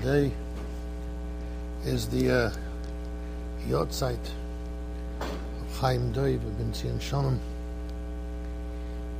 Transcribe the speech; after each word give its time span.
Today 0.00 0.30
is 1.84 2.08
the 2.08 2.30
uh, 2.30 2.52
Yortzeit 3.66 4.18
of 5.20 5.80
Chaim 5.80 6.10
of 6.16 6.58
Ben 6.58 6.72
Zion 6.72 7.00
Shalom. 7.00 7.40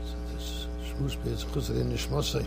So 0.04 0.14
this 0.32 0.66
Shmush 0.84 1.27
is 1.27 1.45
Chusar 1.46 1.80
in 1.80 1.91
Nishmosei. 1.91 2.46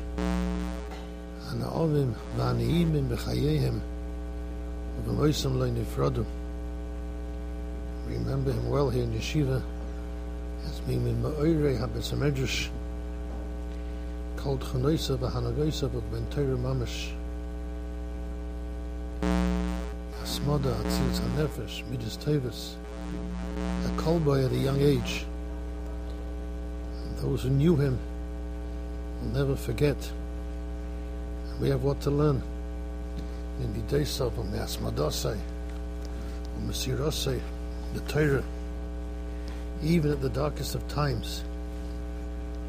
Avim 1.49 2.13
v'aniimim 2.37 3.09
b'chayehem 3.09 3.81
v'moisam 5.05 5.57
lo 5.57 5.69
nifradu. 5.69 6.25
Remember 8.07 8.53
him 8.53 8.69
well 8.69 8.89
here 8.89 9.03
in 9.03 9.11
Yeshiva 9.11 9.61
as 10.67 10.79
being 10.81 11.05
in 11.05 11.21
Ma'oirei 11.21 11.77
HaBetzamedrash 11.77 12.69
called 14.37 14.61
Chanoisa 14.61 15.17
v'Hanagoisa 15.17 15.89
v'Ben 15.89 16.29
Torah 16.29 16.55
Mamash. 16.55 17.11
Asmoda 20.41 20.73
Atzilz 20.73 21.19
HaNefesh 21.19 21.87
Midas 21.89 22.17
Tevis 22.17 22.73
a 23.85 24.01
call 24.01 24.19
boy 24.19 24.43
at 24.43 24.51
a 24.51 24.57
young 24.57 24.81
age. 24.81 25.25
Those 27.17 27.43
who 27.43 27.49
knew 27.49 27.75
him 27.75 27.99
will 29.21 29.29
never 29.29 29.55
forget. 29.55 29.97
We 31.59 31.69
have 31.69 31.83
what 31.83 32.01
to 32.01 32.11
learn. 32.11 32.41
In 33.61 33.73
Bidesov 33.73 34.35
and 34.39 34.53
Asmadosai 34.53 35.37
and 36.57 36.69
Masirosai, 36.69 37.39
the 37.93 37.99
Torah, 38.01 38.43
even 39.83 40.11
at 40.11 40.21
the 40.21 40.29
darkest 40.29 40.73
of 40.73 40.87
times, 40.87 41.43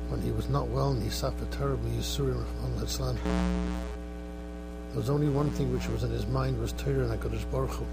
when 0.09 0.21
he 0.21 0.31
was 0.31 0.51
not 0.51 0.69
well 0.69 0.91
and 0.91 1.03
he 1.03 1.09
suffered 1.09 1.51
terribly, 1.53 1.91
Yisurim 1.93 2.45
on 2.65 2.85
Islam. 2.85 3.17
There 4.93 5.01
was 5.01 5.09
only 5.09 5.31
one 5.31 5.51
thing 5.53 5.73
which 5.73 5.89
was 5.89 6.05
in 6.05 6.11
his 6.11 6.27
mind 6.27 6.61
was 6.61 6.73
Torah 6.73 7.09
and 7.09 7.19
HaKadosh 7.19 7.51
Baruch 7.51 7.71
Hu, 7.71 7.87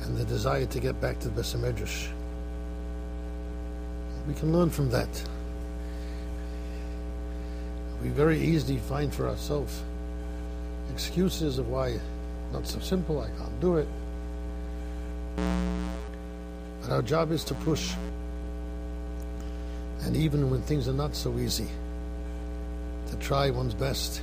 and 0.00 0.16
the 0.16 0.24
desire 0.24 0.64
to 0.64 0.80
get 0.80 0.98
back 1.02 1.20
to 1.20 1.28
the 1.28 1.42
Besamedrash. 1.42 2.08
We 4.26 4.32
can 4.32 4.54
learn 4.54 4.70
from 4.70 4.88
that. 4.88 5.22
We 8.02 8.08
very 8.08 8.40
easily 8.40 8.78
find 8.78 9.12
for 9.12 9.28
ourselves 9.28 9.82
excuses 10.90 11.58
of 11.58 11.68
why 11.68 12.00
not 12.54 12.66
so 12.66 12.78
simple, 12.80 13.20
I 13.20 13.28
can't 13.38 13.60
do 13.60 13.76
it. 13.76 13.88
But 16.80 16.90
our 16.90 17.02
job 17.02 17.32
is 17.32 17.44
to 17.44 17.54
push. 17.54 17.92
And 20.04 20.16
even 20.16 20.50
when 20.50 20.62
things 20.62 20.88
are 20.88 20.94
not 20.94 21.14
so 21.14 21.36
easy, 21.38 21.68
to 23.10 23.16
try 23.16 23.50
one's 23.50 23.74
best 23.74 24.22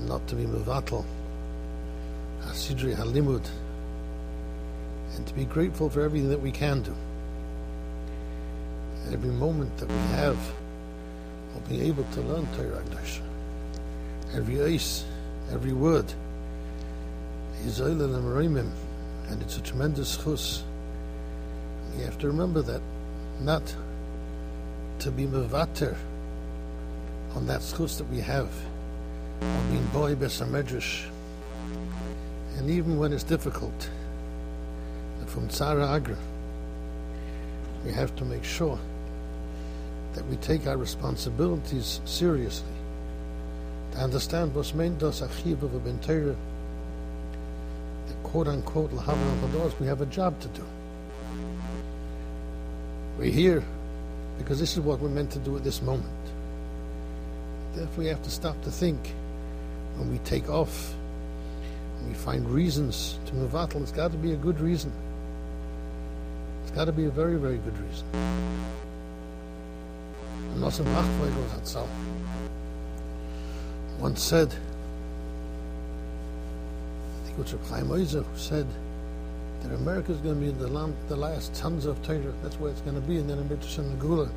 not 0.00 0.26
to 0.28 0.34
be 0.34 0.44
mevatel, 0.44 1.04
hasidri 2.42 2.94
halimud, 2.94 3.46
and 5.16 5.26
to 5.26 5.34
be 5.34 5.44
grateful 5.44 5.88
for 5.88 6.02
everything 6.02 6.28
that 6.30 6.40
we 6.40 6.50
can 6.50 6.82
do. 6.82 6.94
Every 9.12 9.30
moment 9.30 9.76
that 9.78 9.88
we 9.88 9.98
have 10.16 10.38
of 11.54 11.68
being 11.68 11.82
able 11.82 12.04
to 12.04 12.20
learn 12.22 12.46
Torah 12.56 12.82
every 14.34 14.60
ace, 14.60 15.04
every 15.52 15.72
word, 15.72 16.12
is 17.64 17.80
and 17.80 19.40
it's 19.40 19.56
a 19.56 19.62
tremendous 19.62 20.16
chus. 20.22 20.62
You 21.96 22.04
have 22.04 22.18
to 22.18 22.26
remember 22.26 22.60
that, 22.62 22.82
not 23.40 23.62
to 24.98 25.10
be 25.10 25.26
mevater 25.26 25.96
on 27.34 27.46
that 27.46 27.60
chus 27.76 27.96
that 27.96 28.08
we 28.10 28.20
have 28.20 28.50
And 32.56 32.70
even 32.70 32.98
when 32.98 33.12
it's 33.12 33.24
difficult, 33.24 33.90
from 35.34 35.48
Tzara 35.48 35.88
Agra, 35.88 36.16
we 37.84 37.92
have 37.92 38.14
to 38.16 38.24
make 38.24 38.44
sure 38.44 38.78
that 40.14 40.24
we 40.26 40.36
take 40.36 40.68
our 40.68 40.76
responsibilities 40.76 42.00
seriously. 42.04 42.68
To 43.92 43.98
understand 43.98 44.54
what's 44.54 44.74
meant 44.74 45.02
us 45.02 45.22
achiv 45.22 45.62
of 45.62 45.74
a 45.74 45.78
the 45.80 46.34
quote 48.22 48.46
unquote 48.46 48.92
lahavan 48.92 49.80
we 49.80 49.86
have 49.88 50.00
a 50.00 50.06
job 50.06 50.38
to 50.40 50.48
do. 50.48 50.64
We're 53.18 53.32
here 53.32 53.64
because 54.38 54.60
this 54.60 54.74
is 54.74 54.80
what 54.80 55.00
we're 55.00 55.08
meant 55.08 55.32
to 55.32 55.40
do 55.40 55.56
at 55.56 55.64
this 55.64 55.82
moment. 55.82 56.08
Therefore, 57.74 58.04
we 58.04 58.06
have 58.06 58.22
to 58.22 58.30
stop 58.30 58.60
to 58.62 58.70
think 58.70 59.00
when 59.96 60.10
we 60.10 60.18
take 60.18 60.48
off, 60.48 60.94
when 61.98 62.08
we 62.08 62.14
find 62.14 62.48
reasons 62.48 63.18
to 63.26 63.34
move 63.34 63.54
out, 63.54 63.74
it's 63.74 63.92
got 63.92 64.10
to 64.12 64.18
be 64.18 64.32
a 64.32 64.36
good 64.36 64.60
reason. 64.60 64.92
It's 66.62 66.72
got 66.72 66.86
to 66.86 66.92
be 66.92 67.04
a 67.06 67.10
very, 67.10 67.36
very 67.36 67.58
good 67.58 67.78
reason. 67.78 68.06
And 70.54 70.64
ah, 70.64 70.70
Hatzal 70.70 71.88
once 73.98 74.22
said, 74.22 74.48
I 77.18 77.26
think 77.26 77.38
it 77.38 77.42
was 77.42 77.70
Chaim 77.70 77.88
Oizer 77.88 78.24
who 78.24 78.38
said 78.38 78.66
that 79.62 79.74
America 79.74 80.12
is 80.12 80.18
going 80.18 80.34
to 80.34 80.40
be 80.40 80.52
the, 80.52 80.68
land, 80.68 80.94
the 81.08 81.16
last 81.16 81.54
tons 81.54 81.86
of 81.86 82.02
Torah. 82.02 82.32
That's 82.42 82.60
where 82.60 82.70
it's 82.70 82.82
going 82.82 82.96
to 82.96 83.00
be, 83.00 83.16
and 83.18 83.28
then 83.28 83.38
in 83.38 83.48
Mitzvah 83.48 83.82
and 83.82 83.98
Gula. 84.00 84.28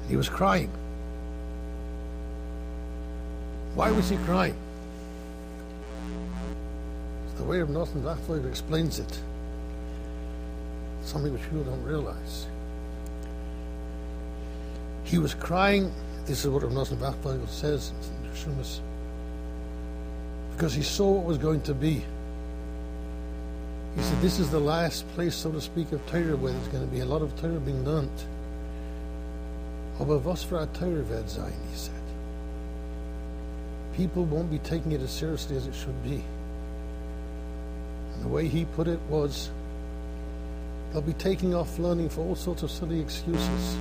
And 0.00 0.10
he 0.10 0.16
was 0.16 0.28
crying. 0.28 0.70
Why 3.74 3.90
was 3.90 4.08
he 4.08 4.16
crying? 4.18 4.56
It's 7.26 7.34
the 7.34 7.44
way 7.44 7.58
of 7.60 7.68
Nosson 7.68 8.02
Wachtfogel 8.02 8.48
explains 8.48 9.00
it. 9.00 9.20
Something 11.02 11.32
which 11.32 11.42
people 11.42 11.64
don't 11.64 11.82
realize. 11.82 12.46
He 15.02 15.18
was 15.18 15.34
crying. 15.34 15.92
This 16.24 16.44
is 16.44 16.50
what 16.50 16.62
Nosson 16.62 16.98
Wachtfogel 16.98 17.48
says 17.48 17.90
in 17.90 18.30
Shumas. 18.30 18.80
Because 20.52 20.72
he 20.72 20.82
saw 20.82 21.10
what 21.10 21.24
was 21.24 21.38
going 21.38 21.60
to 21.62 21.74
be. 21.74 22.04
He 23.96 24.02
said, 24.02 24.20
This 24.20 24.38
is 24.38 24.50
the 24.50 24.60
last 24.60 25.08
place, 25.14 25.34
so 25.34 25.50
to 25.50 25.60
speak, 25.60 25.90
of 25.90 26.04
Torah 26.06 26.36
where 26.36 26.52
there's 26.52 26.68
going 26.68 26.84
to 26.84 26.92
be 26.92 27.00
a 27.00 27.04
lot 27.06 27.22
of 27.22 27.38
Torah 27.40 27.60
being 27.60 27.84
learnt. 27.84 28.26
Aber 29.98 30.18
was 30.18 30.44
für 30.44 30.62
a 30.62 30.66
Torah 30.66 31.02
wird 31.02 31.28
sein, 31.28 31.52
he 31.70 31.76
said. 31.76 32.03
People 33.96 34.24
won't 34.24 34.50
be 34.50 34.58
taking 34.58 34.92
it 34.92 35.00
as 35.00 35.10
seriously 35.10 35.56
as 35.56 35.66
it 35.66 35.74
should 35.74 36.02
be. 36.02 36.22
And 38.14 38.24
the 38.24 38.28
way 38.28 38.48
he 38.48 38.64
put 38.64 38.88
it 38.88 39.00
was, 39.08 39.50
they'll 40.92 41.02
be 41.02 41.12
taking 41.12 41.54
off 41.54 41.78
learning 41.78 42.08
for 42.08 42.22
all 42.22 42.34
sorts 42.34 42.62
of 42.62 42.70
silly 42.70 43.00
excuses. 43.00 43.76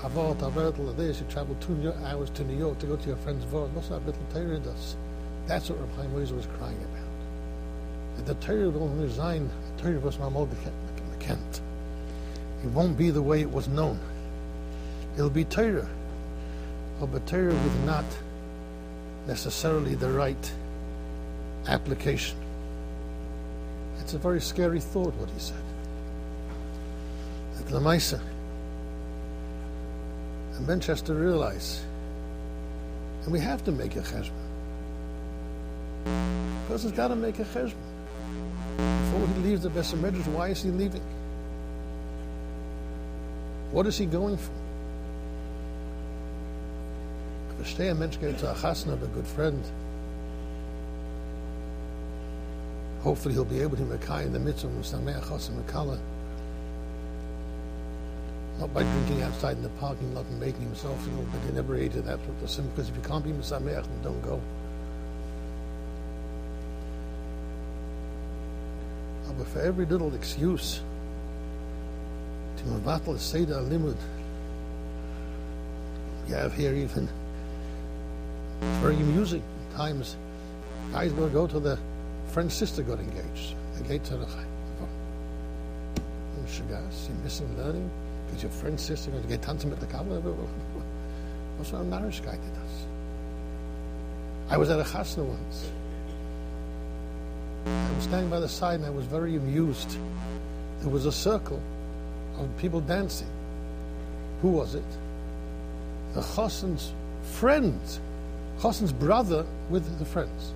Avot, 0.00 0.38
Avertel, 0.38 0.96
this, 0.96 1.20
you 1.20 1.26
travel 1.28 1.56
two 1.60 1.92
hours 2.04 2.30
to 2.30 2.44
New 2.44 2.56
York 2.56 2.78
to 2.78 2.86
go 2.86 2.96
to 2.96 3.06
your 3.08 3.16
friend's 3.16 3.44
Vort. 3.46 3.70
What's 3.70 3.88
that 3.88 4.04
little 4.06 4.60
does? 4.60 4.96
That's 5.46 5.70
what 5.70 5.80
Rav 5.80 5.96
Chaim 5.96 6.14
was 6.14 6.30
crying 6.58 6.76
about. 6.76 8.26
The 8.26 8.34
Torah 8.34 8.70
will 8.70 8.88
resign, 8.88 9.50
the 9.76 9.82
Torah 9.82 10.00
was 10.00 10.16
Mamod 10.16 10.48
Kent. 11.20 11.60
It 12.62 12.70
won't 12.70 12.96
be 12.96 13.10
the 13.10 13.22
way 13.22 13.40
it 13.40 13.50
was 13.50 13.68
known. 13.68 13.98
It'll 15.14 15.30
be 15.30 15.44
Torah, 15.44 15.88
oh, 17.00 17.06
but 17.06 17.26
Torah 17.26 17.46
with 17.46 17.84
not 17.84 18.04
necessarily 19.28 19.94
the 19.94 20.10
right 20.10 20.52
application. 21.68 22.36
It's 24.00 24.14
a 24.14 24.18
very 24.18 24.40
scary 24.40 24.80
thought, 24.80 25.14
what 25.14 25.28
he 25.28 25.38
said. 25.38 25.62
That 27.56 27.66
Lamaisa, 27.66 28.20
and 30.56 30.82
to 30.82 31.14
realize, 31.14 31.84
and 33.22 33.32
we 33.32 33.38
have 33.38 33.62
to 33.64 33.70
make 33.70 33.96
a 33.96 34.00
cheshbon. 34.00 34.32
Because 36.66 36.82
he's 36.82 36.92
got 36.92 37.08
to 37.08 37.16
make 37.16 37.38
a 37.38 37.44
cheshbon. 37.44 37.74
Before 38.76 39.28
he 39.34 39.40
leaves 39.42 39.62
the 39.62 39.68
Besamedras, 39.68 40.26
why 40.28 40.48
is 40.48 40.62
he 40.62 40.70
leaving? 40.70 41.02
What 43.72 43.86
is 43.86 43.98
he 43.98 44.06
going 44.06 44.38
for? 44.38 44.67
Verstehe, 47.68 47.90
ein 47.90 47.98
Mensch 47.98 48.18
geht 48.18 48.38
zu 48.40 48.50
a 48.50 48.54
chasna 48.54 48.94
of 48.94 49.02
a 49.02 49.06
good 49.08 49.26
friend. 49.26 49.62
Hopefully 53.02 53.34
he'll 53.34 53.44
be 53.44 53.60
able 53.60 53.76
to 53.76 53.82
make 53.82 54.08
in 54.24 54.32
the 54.32 54.38
mitzvah 54.38 54.68
of 54.68 54.86
Sameh 54.86 55.20
Chosim 55.22 55.62
Makala. 55.62 55.98
Not 58.58 58.72
by 58.72 58.82
drinking 58.82 59.22
outside 59.22 59.58
in 59.58 59.62
the 59.62 59.68
parking 59.80 60.14
lot 60.14 60.24
and 60.30 60.40
making 60.40 60.62
himself 60.62 60.98
feel 61.04 61.26
but 61.30 61.42
inebriated. 61.50 62.06
That's 62.06 62.22
what 62.22 62.40
the 62.40 62.48
sin. 62.48 62.66
Because 62.70 62.88
if 62.88 62.96
you 62.96 63.02
can't 63.02 63.22
be 63.22 63.32
Misameach, 63.32 63.84
then 63.84 64.02
don't 64.02 64.22
go. 64.22 64.40
But 69.36 69.46
for 69.48 69.60
every 69.60 69.84
little 69.84 70.14
excuse 70.14 70.80
to 72.56 72.64
Mavatal 72.64 73.18
Seder 73.18 73.60
Limud, 73.60 73.98
you 76.28 76.34
have 76.34 76.54
here 76.54 76.72
even 76.72 77.08
very 78.60 78.96
amusing. 78.96 79.42
Times 79.74 80.16
guys 80.92 81.12
will 81.12 81.28
go 81.28 81.46
to 81.46 81.60
the 81.60 81.78
friend's 82.28 82.54
sister 82.54 82.82
got 82.82 82.98
engaged. 82.98 83.54
Go 83.88 83.98
to 83.98 84.16
the 84.16 84.26
Shagas, 86.48 87.08
you're 87.08 87.16
oh, 87.16 87.24
missing 87.24 87.58
learning 87.58 87.90
because 88.26 88.42
your 88.42 88.52
friend's 88.52 88.82
sister 88.82 89.10
going 89.10 89.22
to 89.22 89.28
get 89.28 89.42
tanzen 89.42 89.70
with 89.70 89.80
the 89.80 89.86
Kabbalah. 89.86 90.20
What's 91.56 91.72
wrong 91.72 91.90
Narishkeit 91.90 92.32
did 92.32 92.56
us? 92.62 92.86
I 94.50 94.56
was 94.56 94.70
at 94.70 94.80
a 94.80 94.84
chasna 94.84 95.24
once. 95.24 95.70
I 97.66 97.92
was 97.94 98.04
standing 98.04 98.30
by 98.30 98.40
the 98.40 98.48
side 98.48 98.76
and 98.76 98.86
I 98.86 98.90
was 98.90 99.04
very 99.04 99.36
amused. 99.36 99.98
There 100.80 100.90
was 100.90 101.04
a 101.04 101.12
circle 101.12 101.60
of 102.38 102.48
people 102.58 102.80
dancing. 102.80 103.28
Who 104.40 104.48
was 104.48 104.74
it? 104.74 104.84
The 106.14 106.22
chassan's 106.22 106.92
friend, 107.22 107.80
chassan's 108.60 108.92
brother 108.92 109.46
with 109.70 109.98
the 109.98 110.04
friends. 110.04 110.52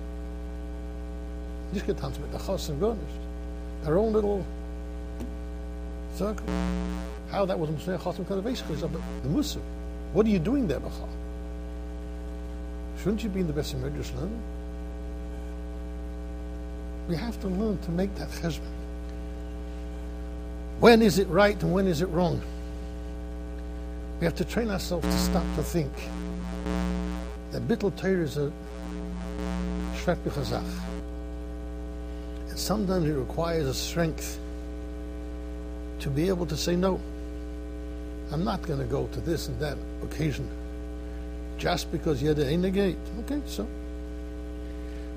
Nicht 1.71 1.87
getanzt 1.87 2.19
mit 2.19 2.31
der 2.31 2.39
chassan, 2.39 2.79
gar 2.79 2.93
nicht. 2.93 3.19
Their 3.83 3.97
own 3.97 4.13
little 4.13 4.45
circle. 6.15 6.45
How 7.31 7.45
that 7.45 7.57
was 7.57 7.69
Moshe 7.69 7.97
Chassan 7.97 8.25
Kadaveshka 8.25 8.71
is 8.71 8.81
the 8.81 9.27
Musa. 9.27 9.59
What 10.13 10.25
are 10.25 10.29
you 10.29 10.39
doing 10.39 10.67
there, 10.67 10.79
Bachal? 10.79 11.09
Shouldn't 12.99 13.23
you 13.23 13.29
be 13.29 13.39
in 13.39 13.47
the 13.47 13.53
best 13.53 13.75
Medrash 13.75 14.15
learning? 14.15 14.41
We 17.09 17.15
have 17.15 17.39
to 17.41 17.47
learn 17.47 17.79
to 17.79 17.91
make 17.91 18.13
that 18.15 18.29
cheshbon. 18.29 18.71
When 20.79 21.01
is 21.01 21.17
it 21.17 21.27
right 21.27 21.61
and 21.63 21.73
when 21.73 21.87
is 21.87 22.01
it 22.01 22.07
wrong? 22.07 22.41
We 24.19 24.25
have 24.25 24.35
to 24.35 24.45
train 24.45 24.69
ourselves 24.69 25.05
to 25.05 25.17
stop 25.17 25.43
to 25.55 25.63
think 25.63 25.91
that 27.53 27.67
bittul 27.67 27.95
Torah 27.95 28.23
is 28.23 28.37
a 28.37 28.51
shvet 29.95 30.17
b'chazach. 30.17 30.63
And 32.49 32.57
sometimes 32.57 33.07
it 33.07 33.13
requires 33.13 33.67
a 33.67 33.73
strength 33.73 34.39
to 35.99 36.09
be 36.09 36.27
able 36.27 36.47
to 36.47 36.57
say 36.57 36.75
no. 36.75 36.99
I'm 38.31 38.43
not 38.43 38.63
going 38.63 38.79
to 38.79 38.85
go 38.85 39.07
to 39.07 39.21
this 39.21 39.47
and 39.47 39.59
that 39.59 39.77
occasion 40.03 40.49
just 41.59 41.91
because 41.91 42.21
you're 42.21 42.33
the 42.33 42.45
the 42.57 42.71
gate. 42.71 42.97
Okay, 43.19 43.41
so. 43.45 43.67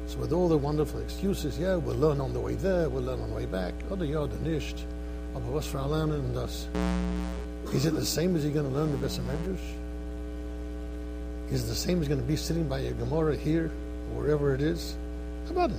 So 0.06 0.18
with 0.18 0.32
all 0.32 0.48
the 0.48 0.56
wonderful 0.58 1.00
excuses, 1.00 1.58
yeah, 1.58 1.74
we'll 1.74 1.96
learn 1.96 2.20
on 2.20 2.32
the 2.32 2.38
way 2.38 2.54
there, 2.54 2.88
we'll 2.88 3.02
learn 3.02 3.20
on 3.20 3.30
the 3.30 3.34
way 3.34 3.46
back. 3.46 3.74
Other 3.90 4.04
nicht. 4.44 4.84
Aber 5.34 5.54
was 5.54 5.66
für 5.66 5.78
lernen? 5.78 6.34
Is 7.72 7.86
it 7.86 7.94
the 7.94 8.04
same 8.04 8.36
as 8.36 8.44
you're 8.44 8.54
going 8.54 8.70
to 8.70 8.72
learn 8.72 8.92
the 8.92 8.98
Besser 8.98 9.22
Medrash? 9.22 9.85
Is 11.50 11.68
the 11.68 11.74
same 11.74 12.00
as 12.02 12.08
going 12.08 12.20
to 12.20 12.26
be 12.26 12.36
sitting 12.36 12.68
by 12.68 12.80
your 12.80 12.94
Gemara 12.94 13.36
here, 13.36 13.70
or 14.10 14.22
wherever 14.22 14.54
it 14.54 14.60
is? 14.60 14.96
About 15.48 15.70
it? 15.70 15.76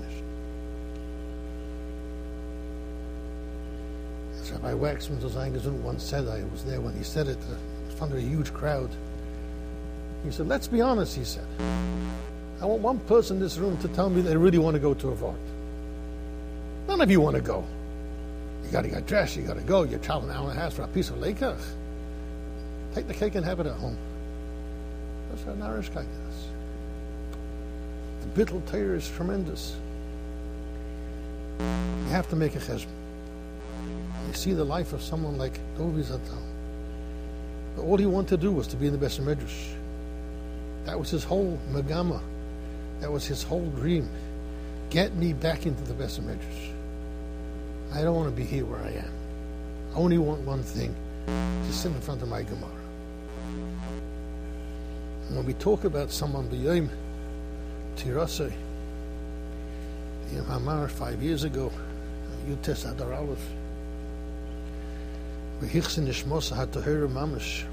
As 4.42 4.52
Rabbi 4.52 4.72
Wachsman 4.72 5.20
Zosangazun 5.20 5.82
once 5.82 6.04
said, 6.04 6.28
I 6.28 6.44
was 6.46 6.64
there 6.64 6.80
when 6.80 6.94
he 6.94 7.04
said 7.04 7.28
it, 7.28 7.38
uh, 7.38 7.90
in 7.90 7.96
front 7.98 8.14
of 8.14 8.20
a 8.20 8.22
huge 8.22 8.54
crowd. 8.54 8.90
He 10.24 10.32
said, 10.32 10.48
Let's 10.48 10.68
be 10.68 10.80
honest, 10.80 11.18
he 11.18 11.26
said. 11.26 11.46
I 12.62 12.66
want 12.66 12.82
one 12.82 13.00
person 13.00 13.38
in 13.38 13.44
this 13.44 13.58
room 13.58 13.78
to 13.80 13.90
tell 13.90 14.10
me 14.10 14.22
they 14.22 14.38
really 14.38 14.58
want 14.58 14.76
to 14.76 14.80
go 14.80 14.94
to 14.94 15.10
a 15.10 15.16
Vart. 15.16 15.36
None 16.88 17.02
of 17.02 17.12
you 17.12 17.20
want 17.20 17.36
to 17.36 17.42
go. 17.42 17.66
You 18.64 18.72
got 18.72 18.84
to 18.84 18.90
get 18.90 19.06
dressed, 19.06 19.36
you 19.36 19.44
got 19.44 19.58
to 19.58 19.64
go, 19.64 19.84
you're 19.84 20.00
traveling 20.00 20.32
an 20.32 20.38
hour 20.38 20.50
and 20.50 20.58
a 20.58 20.62
half 20.62 20.74
for 20.74 20.84
a 20.84 20.88
piece 20.88 21.10
of 21.10 21.18
lekach. 21.18 21.60
Take 22.96 23.08
the 23.08 23.14
cake 23.14 23.36
and 23.36 23.46
have 23.46 23.60
it 23.60 23.68
at 23.68 23.76
home. 23.76 23.98
That's 25.30 25.44
how 25.44 25.54
Narishkeit 25.54 26.06
is. 26.30 26.48
The 28.22 28.46
bittul 28.46 28.66
Torah 28.70 28.98
is 28.98 29.10
tremendous. 29.10 29.76
You 31.60 32.10
have 32.10 32.30
to 32.30 32.36
make 32.36 32.56
a 32.56 32.60
chesed. 32.60 32.88
You 34.28 34.34
see 34.34 34.54
the 34.54 34.64
life 34.64 34.94
of 34.94 35.02
someone 35.02 35.38
like 35.38 35.60
Dovi 35.78 36.04
Zatal. 36.04 36.42
All 37.78 37.98
he 37.98 38.06
wanted 38.06 38.30
to 38.30 38.38
do 38.38 38.52
was 38.52 38.68
to 38.68 38.76
be 38.76 38.88
in 38.88 38.92
the 38.92 38.98
best 38.98 39.22
Medrash. 39.22 39.74
That 40.86 41.00
was 41.00 41.10
his 41.10 41.24
whole 41.24 41.60
megama. 41.72 42.22
That 43.02 43.12
was 43.12 43.26
his 43.26 43.44
whole 43.44 43.70
dream. 43.72 44.10
Get 44.90 45.16
me 45.16 45.34
back 45.34 45.66
into 45.66 45.84
the 45.84 45.94
best 45.94 46.22
Medrash. 46.26 46.72
I 47.94 48.02
don't 48.02 48.16
want 48.16 48.30
to 48.30 48.36
be 48.36 48.44
here 48.44 48.66
where 48.66 48.80
I 48.80 48.92
am. 48.92 49.12
I 49.94 49.98
only 49.98 50.18
want 50.18 50.42
one 50.42 50.64
thing 50.64 50.96
to 51.26 51.74
sit 51.74 51.92
in 51.92 52.02
front 52.02 52.22
of 52.22 52.30
my 52.30 52.44
Gemara. 52.44 52.77
When 55.30 55.46
we 55.46 55.54
talk 55.54 55.84
about 55.84 56.12
someone 56.12 56.48
b'yom 56.50 56.90
tirase, 57.98 58.52
in 60.32 60.44
Hamar 60.46 60.88
five 60.88 61.22
years 61.22 61.44
ago, 61.44 61.72
Yutes 62.48 62.90
Adar 62.90 63.14
Aleph, 63.14 63.46
v'hichsin 65.62 66.08
nishmos 66.08 66.56
ha-tohera 66.56 67.10
mamish. 67.10 67.66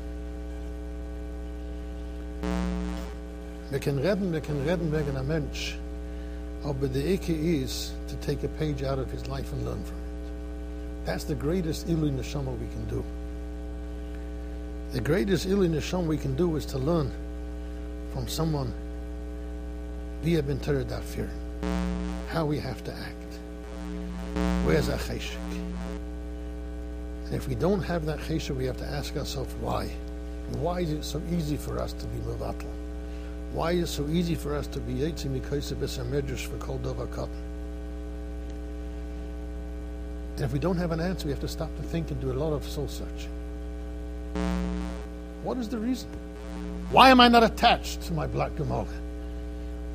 We 3.70 3.78
can 3.78 4.02
redden, 4.02 4.32
we 4.32 4.40
can 4.40 4.66
redden 4.66 4.90
wegen 4.90 5.16
a 5.16 5.22
mensch, 5.22 5.74
the 6.64 7.12
Eke 7.12 7.30
is 7.30 7.92
to 8.08 8.16
take 8.16 8.42
a 8.42 8.48
page 8.48 8.82
out 8.82 8.98
of 8.98 9.10
his 9.10 9.26
life 9.28 9.52
and 9.52 9.64
learn 9.64 9.82
from 9.84 9.96
it. 9.96 11.06
That's 11.06 11.24
the 11.24 11.34
greatest 11.34 11.86
Ilu 11.88 12.10
Neshama 12.10 12.58
we 12.58 12.66
can 12.68 12.86
do. 12.88 13.04
The 14.92 15.00
greatest 15.00 15.46
Ilu 15.46 15.68
Neshama 15.68 16.06
we 16.06 16.16
can 16.16 16.34
do 16.34 16.56
is 16.56 16.64
to 16.66 16.78
learn 16.78 17.12
from 18.14 18.28
someone 18.28 18.72
via 20.22 20.40
Bintera 20.40 20.84
Dafir, 20.84 21.28
how 22.28 22.46
we 22.46 22.60
have 22.60 22.82
to 22.84 22.92
act. 22.92 23.40
Where's 24.64 24.88
our 24.88 24.98
cheshik? 24.98 25.36
And 27.24 27.34
if 27.34 27.48
we 27.48 27.56
don't 27.56 27.82
have 27.82 28.06
that 28.06 28.20
cheshik, 28.20 28.56
we 28.56 28.66
have 28.66 28.76
to 28.76 28.86
ask 28.86 29.16
ourselves 29.16 29.52
why. 29.60 29.90
Why 30.60 30.80
is 30.80 30.92
it 30.92 31.04
so 31.04 31.20
easy 31.32 31.56
for 31.56 31.80
us 31.80 31.92
to 31.92 32.06
be 32.06 32.18
mevatel? 32.20 32.70
Why 33.52 33.72
is 33.72 33.90
it 33.90 33.92
so 33.92 34.06
easy 34.06 34.36
for 34.36 34.54
us 34.54 34.68
to 34.68 34.78
be 34.78 34.94
yitzim 34.94 35.38
mikoyse 35.38 35.74
b'sar 35.74 36.04
medrash 36.08 36.46
for 36.46 36.56
kol 36.58 36.78
dova 36.78 37.08
katan? 37.08 37.28
And 40.36 40.44
if 40.44 40.52
we 40.52 40.60
don't 40.60 40.76
have 40.76 40.92
an 40.92 41.00
answer, 41.00 41.26
we 41.26 41.32
have 41.32 41.40
to 41.40 41.48
stop 41.48 41.74
to 41.76 41.82
think 41.82 42.12
and 42.12 42.20
do 42.20 42.30
a 42.30 42.38
lot 42.38 42.52
of 42.52 42.64
soul 42.64 42.86
searching. 42.86 43.32
What 45.42 45.58
is 45.58 45.68
the 45.68 45.78
reason? 45.78 46.08
Why 46.94 47.10
am 47.10 47.20
I 47.20 47.26
not 47.26 47.42
attached 47.42 48.02
to 48.02 48.12
my 48.12 48.28
black 48.28 48.54
Gemara? 48.54 48.86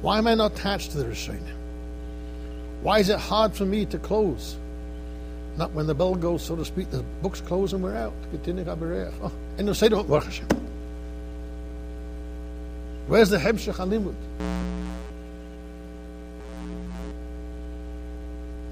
Why 0.02 0.18
am 0.18 0.28
I 0.28 0.36
not 0.36 0.52
attached 0.52 0.92
to 0.92 0.98
the 0.98 1.06
Rishonim? 1.06 1.56
Why 2.82 3.00
is 3.00 3.08
it 3.08 3.18
hard 3.18 3.54
for 3.54 3.64
me 3.64 3.86
to 3.86 3.98
close? 3.98 4.58
Not 5.56 5.72
when 5.72 5.88
the 5.88 5.96
bell 5.96 6.14
goes, 6.14 6.44
so 6.44 6.58
to 6.58 6.66
speak, 6.66 6.92
the 6.92 7.04
book's 7.22 7.40
closed 7.40 7.74
and 7.74 7.82
we're 7.82 7.96
out. 7.96 8.12
Oh, 8.34 9.32
and 9.58 9.66
you 9.66 9.74
say, 9.74 9.88
work 9.88 10.26
Hashem. 10.26 10.48
Where's 13.08 13.30
the 13.30 13.38
Hemshech 13.38 13.76
Halimud? 13.76 14.14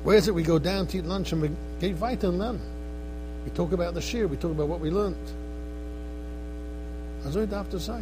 Where 0.04 0.18
is 0.18 0.28
it 0.28 0.36
we 0.36 0.44
go 0.44 0.60
down 0.60 0.88
to 0.88 0.98
eat 0.98 1.06
lunch 1.06 1.32
and 1.32 1.42
we 1.42 1.52
get 1.80 1.98
weiter 1.98 2.28
and? 2.28 2.60
We 3.46 3.52
talk 3.52 3.72
about 3.72 3.94
the 3.94 4.02
shir, 4.02 4.28
we 4.28 4.36
talk 4.36 4.52
about 4.52 4.68
what 4.68 4.82
we 4.82 4.92
learned. 4.92 5.16
As 7.26 7.36
I 7.36 7.46
have 7.46 7.70
to 7.72 7.80
say. 7.80 8.02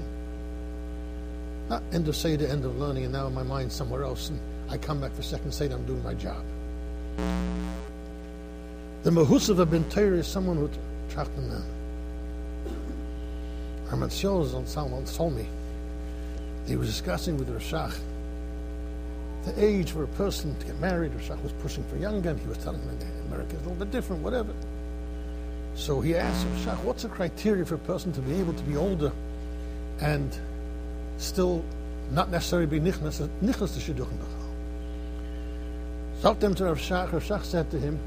Not 1.69 1.81
end 1.91 2.07
of 2.07 2.15
Seder, 2.15 2.45
end 2.45 2.63
of 2.63 2.77
learning, 2.77 3.05
and 3.05 3.13
now 3.13 3.27
my 3.29 3.43
mind's 3.43 3.73
somewhere 3.73 4.03
else, 4.03 4.29
and 4.29 4.39
I 4.69 4.77
come 4.77 5.01
back 5.01 5.13
for 5.13 5.23
second 5.23 5.51
Seder, 5.51 5.75
I'm 5.75 5.85
doing 5.85 6.03
my 6.03 6.13
job. 6.13 6.43
The 9.03 9.11
Mahusav 9.11 9.59
of 9.59 9.71
Ben 9.71 9.83
Torah 9.89 10.17
is 10.17 10.27
someone 10.27 10.57
who 10.57 10.69
trachten 11.09 11.49
them. 11.49 11.63
Herman 13.87 14.09
Scholes 14.09 14.53
on 14.55 14.65
someone 14.65 15.05
told 15.05 15.35
me 15.35 15.47
he 16.65 16.75
was 16.75 16.87
discussing 16.87 17.37
with 17.37 17.49
Rashach 17.49 17.95
the 19.45 19.63
age 19.63 19.91
for 19.91 20.03
a 20.03 20.07
person 20.09 20.57
to 20.57 20.65
get 20.65 20.79
married. 20.79 21.11
Rashach 21.11 21.41
was 21.43 21.51
pushing 21.61 21.83
for 21.83 21.97
younger, 21.97 22.31
and 22.31 22.39
he 22.39 22.47
was 22.47 22.57
telling 22.57 22.81
him 22.81 22.97
America 23.27 23.55
is 23.55 23.61
a 23.61 23.69
little 23.69 23.85
bit 23.85 23.91
different, 23.91 24.23
whatever. 24.23 24.51
So 25.75 25.99
he 26.01 26.15
asked 26.15 26.45
Rashach, 26.47 26.81
what's 26.83 27.03
the 27.03 27.09
criteria 27.09 27.65
for 27.65 27.75
a 27.75 27.79
person 27.79 28.11
to 28.13 28.21
be 28.21 28.39
able 28.39 28.53
to 28.53 28.63
be 28.63 28.77
older 28.77 29.11
and 29.99 30.35
still 31.17 31.63
not 32.11 32.29
necessarily 32.29 32.67
be 32.67 32.79
nichnas 32.79 33.17
to 33.17 33.27
shidduchim 33.47 34.17
b'chal. 34.17 34.45
Sagt 36.21 36.43
him 36.43 36.55
to 36.55 36.65
Rav 36.65 36.77
Shach, 36.77 37.11
Rav 37.11 37.23
Shach 37.23 37.43
said 37.43 37.69
to 37.71 37.79
him, 37.79 37.99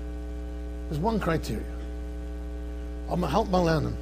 there's 0.89 1.01
one 1.01 1.21
criteria. 1.21 1.63
I'm 3.11 3.23
a 3.25 3.29
help 3.29 3.49
lernen. 3.49 3.95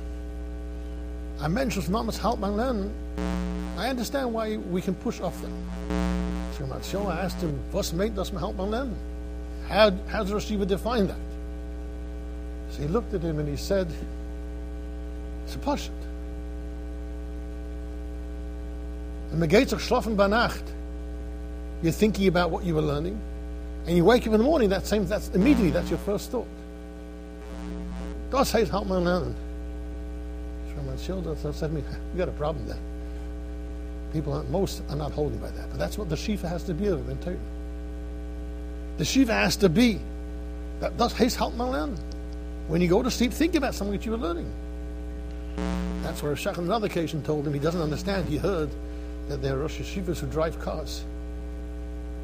I 1.41 1.49
mentioned 1.49 1.89
Mamas 1.89 2.19
help 2.19 2.41
lernen. 2.41 2.93
I 3.77 3.89
understand 3.89 4.33
why 4.33 4.57
we 4.57 4.81
can 4.81 4.95
push 4.95 5.21
off 5.21 5.41
them. 5.43 5.53
So 6.83 7.07
I 7.09 7.21
asked 7.21 7.41
him, 7.41 7.59
was 7.73 7.93
made 7.93 8.15
das 8.15 8.31
help 8.31 8.57
lernen? 8.57 8.95
How, 9.69 9.91
how 10.09 10.23
does 10.23 10.33
Rosh 10.33 10.47
define 10.47 11.09
that? 11.09 11.26
So 12.77 12.83
he 12.83 12.89
looked 12.89 13.15
at 13.15 13.23
him 13.23 13.39
and 13.39 13.49
he 13.49 13.57
said, 13.57 13.89
pashut. 15.65 15.89
And 19.33 19.41
the 19.41 19.47
gates 19.47 19.73
are 19.73 19.77
schlafen 19.77 20.17
by 20.17 20.27
Nacht. 20.27 20.63
You're 21.83 21.93
thinking 21.93 22.29
about 22.29 22.51
what 22.51 22.65
you 22.65 22.75
were 22.75 22.83
learning. 22.83 23.19
And 23.87 23.97
you 23.97 24.05
wake 24.05 24.27
up 24.27 24.35
in 24.35 24.39
the 24.39 24.45
morning, 24.45 24.69
that 24.71 24.87
same, 24.87 25.07
that's 25.07 25.29
immediately, 25.31 25.71
that's 25.71 25.89
your 25.89 25.99
first 26.01 26.31
thought. 26.31 26.47
God 28.31 28.43
says, 28.43 28.69
help 28.69 28.87
my 28.87 28.97
learning. 28.97 29.35
So 30.69 30.83
my 30.83 30.97
children 30.97 31.37
said 31.39 31.55
to 31.55 31.69
me, 31.69 31.83
you 32.13 32.19
got 32.19 32.29
a 32.29 32.33
problem 32.33 32.67
there. 32.67 32.79
People, 34.13 34.35
are, 34.35 34.43
most 34.45 34.83
are 34.91 34.97
not 34.97 35.13
holding 35.13 35.39
by 35.39 35.51
that. 35.51 35.71
But 35.71 35.79
that's 35.79 35.97
what 35.97 36.11
the 36.11 36.17
Shiva 36.17 36.49
has 36.49 36.65
to 36.65 36.75
be 36.75 36.89
of 36.89 37.09
in. 37.09 37.39
The 38.99 39.05
Shiva 39.05 39.33
has 39.33 39.57
to 39.57 39.69
be. 39.69 39.99
That 40.81 40.99
does 40.99 41.15
his 41.15 41.35
help 41.35 41.55
my 41.55 41.65
learning. 41.65 41.99
When 42.69 42.81
you 42.81 42.89
go 42.89 43.03
to 43.03 43.11
sleep, 43.11 43.33
think 43.33 43.55
about 43.55 43.75
something 43.75 43.97
that 43.97 44.05
you 44.05 44.13
were 44.13 44.19
learning. 44.19 44.53
That's 46.03 46.23
where 46.23 46.35
Shach 46.35 46.59
on 46.59 46.65
another 46.65 46.87
occasion 46.87 47.23
told 47.23 47.47
him 47.47 47.55
he 47.55 47.61
doesn't 47.61 47.81
understand. 47.81 48.29
He 48.29 48.37
heard 48.37 48.71
that 49.29 49.41
there 49.43 49.55
are 49.55 49.59
Rosh 49.59 49.79
Yeshivas 49.79 50.19
who 50.19 50.27
drive 50.27 50.59
cars. 50.61 51.05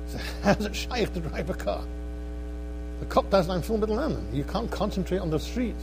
So 0.09 0.19
how's 0.43 0.65
it 0.65 0.75
shaykh 0.75 1.13
to 1.15 1.21
drive 1.21 1.49
a 1.51 1.55
car? 1.55 1.85
The 3.01 3.07
cop 3.07 3.31
doesn't 3.31 3.63
film 3.63 3.81
middle 3.81 3.97
lernen. 3.97 4.23
You 4.33 4.45
can't 4.45 4.71
concentrate 4.71 5.19
on 5.19 5.31
the 5.31 5.39
street. 5.39 5.75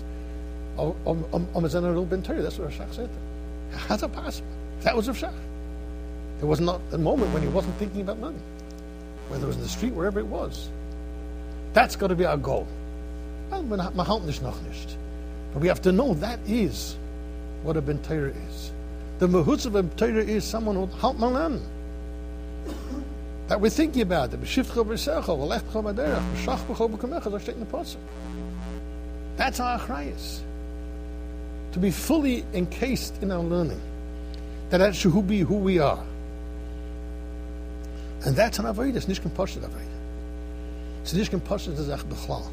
That's 0.78 0.88
what 0.88 2.72
Shach 2.72 2.94
said. 2.94 3.10
How's 3.72 4.04
it 4.04 4.12
possible? 4.14 4.48
That 4.82 4.96
was 4.96 5.08
Rav 5.08 5.18
Shach. 5.18 5.34
There 6.40 6.48
was 6.48 6.60
not 6.62 6.80
a 6.92 6.98
moment 6.98 7.34
when 7.34 7.42
he 7.42 7.50
wasn't 7.50 7.76
thinking 7.76 8.02
about 8.02 8.20
learning. 8.22 8.42
Whether 9.28 9.44
it 9.46 9.48
was 9.48 9.56
in 9.58 9.62
the 9.64 9.70
street, 9.70 9.94
wherever 9.94 10.20
it 10.20 10.28
was. 10.28 10.70
That's 11.74 11.96
got 11.96 12.08
to 12.08 12.16
be 12.16 12.26
our 12.26 12.38
goal. 12.38 12.66
But 13.50 13.64
we 15.62 15.68
have 15.68 15.82
to 15.82 15.92
know 15.92 16.14
that 16.16 16.40
is 16.48 16.96
what 17.64 17.78
a 17.78 17.82
Bentayra 17.82 18.34
is. 18.50 18.72
The 19.20 19.28
mahutz 19.28 19.66
of 19.66 19.76
a 19.76 19.84
Bentayra 19.84 20.28
is 20.28 20.44
someone 20.44 20.76
who 20.76 20.88
help 20.98 21.18
malan. 21.18 21.62
That 23.48 23.60
we're 23.60 23.70
thinking 23.70 24.04
about. 24.04 24.32
That's 24.32 24.60
our 29.60 29.80
achrayas. 29.80 30.40
To 31.72 31.80
be 31.80 31.92
fully 31.92 32.46
encased 32.54 33.24
in 33.24 33.32
our 33.32 33.44
learning. 33.44 33.82
That 34.70 34.78
that 34.78 34.96
should 34.96 35.28
be 35.28 35.40
who 35.40 35.56
we 35.56 35.80
are. 35.80 36.04
And 38.26 38.36
that's 38.36 38.60
an 38.60 38.66
avodah. 38.66 38.96
It's 38.96 39.08
nicht 39.08 39.24
kompostet 39.24 39.64
avodah. 39.64 39.98
It's 41.02 41.14
nicht 41.14 41.32
kompostet 41.32 41.80
is 41.80 41.90
echt 41.90 42.08
bechlal. 42.08 42.46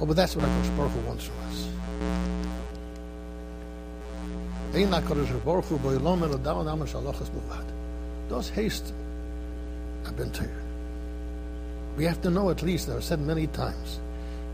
Oh, 0.00 0.06
but 0.06 0.16
that's 0.16 0.34
what 0.34 0.46
HaKadosh 0.46 0.76
Baruch 0.76 0.92
Hu 0.92 1.00
wants 1.00 1.24
from 1.26 1.36
us. 1.48 1.68
Those 8.28 8.48
haste. 8.48 8.94
We 11.96 12.04
have 12.04 12.22
to 12.22 12.30
know 12.30 12.50
at 12.50 12.62
least, 12.62 12.88
I've 12.88 13.04
said 13.04 13.20
many 13.20 13.46
times, 13.48 13.98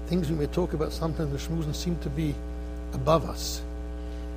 things 0.06 0.28
we 0.30 0.36
may 0.36 0.46
talk 0.46 0.72
about 0.72 0.92
sometimes 0.92 1.30
the 1.32 1.38
shmoozen 1.38 1.74
seem 1.74 1.96
to 1.98 2.10
be 2.10 2.34
above 2.92 3.28
us. 3.28 3.62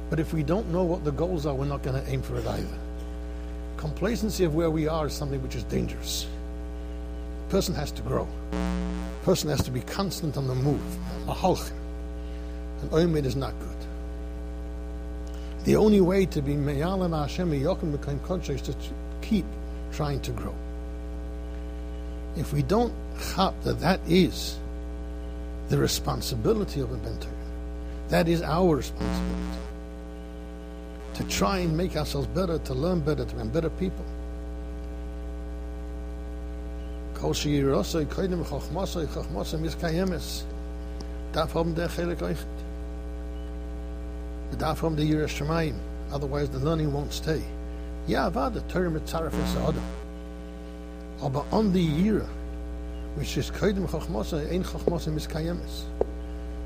But 0.09 0.19
if 0.19 0.33
we 0.33 0.43
don't 0.43 0.69
know 0.71 0.83
what 0.83 1.03
the 1.03 1.11
goals 1.11 1.45
are, 1.45 1.55
we're 1.55 1.65
not 1.65 1.81
going 1.81 2.01
to 2.03 2.11
aim 2.11 2.21
for 2.21 2.37
it 2.37 2.45
either. 2.45 2.77
Complacency 3.77 4.43
of 4.43 4.53
where 4.55 4.69
we 4.69 4.87
are 4.87 5.07
is 5.07 5.13
something 5.13 5.41
which 5.41 5.55
is 5.55 5.63
dangerous. 5.63 6.27
Person 7.50 7.75
has 7.75 7.91
to 7.91 8.01
grow 8.03 8.27
person 9.29 9.50
has 9.50 9.62
to 9.62 9.70
be 9.70 9.82
constant 9.82 10.38
on 10.38 10.48
the 10.48 10.56
move. 10.56 10.98
And 11.27 12.89
Oymed 12.91 13.25
is 13.25 13.36
not 13.36 13.53
good. 13.60 13.75
The 15.65 15.75
only 15.75 16.01
way 16.01 16.25
to 16.25 16.41
be 16.41 16.56
Me'alim 16.56 17.12
Hashem 17.12 17.51
Yokim 17.51 17.91
become 17.91 18.20
conscious 18.22 18.68
is 18.68 18.75
to 18.75 18.89
keep 19.22 19.46
trying 19.91 20.20
to 20.22 20.32
grow. 20.32 20.56
If 22.38 22.53
we 22.53 22.63
don't 22.63 22.91
chap 23.36 23.53
that 23.65 23.79
that 23.82 24.00
is 24.08 24.58
the 25.68 25.77
responsibility 25.77 26.79
of 26.79 26.91
a 26.91 26.98
mentor, 26.98 27.29
that 28.08 28.27
is 28.27 28.41
our 28.41 28.77
responsibility. 28.77 29.60
To 31.15 31.24
try 31.25 31.60
and 31.60 31.77
make 31.77 31.96
ourselves 31.96 32.27
better, 32.27 32.58
to 32.58 32.74
learn 32.74 33.01
better, 33.01 33.25
to 33.25 33.36
be 33.36 33.44
better 33.44 33.70
people. 33.70 34.06
Kol 37.19 37.33
sheyirosoi 37.33 38.05
koidim 38.05 38.45
chochmosoi 38.45 39.05
chochmosoi 39.07 39.59
miskayemes. 39.59 40.43
Darf 41.33 41.53
haben 41.53 41.75
der 41.75 41.89
chelik 41.89 42.21
euch. 42.21 42.38
Darf 44.57 44.81
haben 44.81 44.95
der 44.95 45.05
Yiras 45.05 45.31
Shemayim. 45.31 45.75
Otherwise 46.13 46.49
the 46.49 46.59
learning 46.59 46.93
won't 46.93 47.11
stay. 47.11 47.41
Ja, 48.07 48.33
war 48.33 48.49
der 48.49 48.65
Torah 48.69 48.89
mit 48.89 49.05
Zaref 49.05 49.33
es 49.33 49.55
Adam. 49.57 49.83
Aber 51.21 51.43
on 51.51 51.73
the 51.73 51.85
Yira, 51.85 52.25
which 53.15 53.35
is 53.38 53.51
koidim 53.51 53.85
chochmosoi, 53.85 54.49
ein 54.49 54.63
chochmosoi 54.63 55.11
miskayemes. 55.11 55.83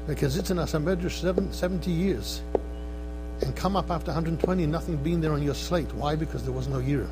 We 0.08 0.14
can 0.14 0.30
sit 0.30 0.52
in 0.52 0.60
a 0.60 0.66
Medrash 0.66 1.24
70 1.52 1.90
years 1.90 2.42
and 3.42 3.56
come 3.56 3.76
up 3.76 3.90
after 3.90 4.12
120 4.12 4.68
nothing 4.68 4.98
being 4.98 5.20
there 5.20 5.32
on 5.32 5.42
your 5.42 5.56
slate. 5.56 5.92
Why? 5.96 6.16
Because 6.16 6.44
there 6.44 6.54
was 6.54 6.68
no 6.68 6.78
Yira. 6.78 7.10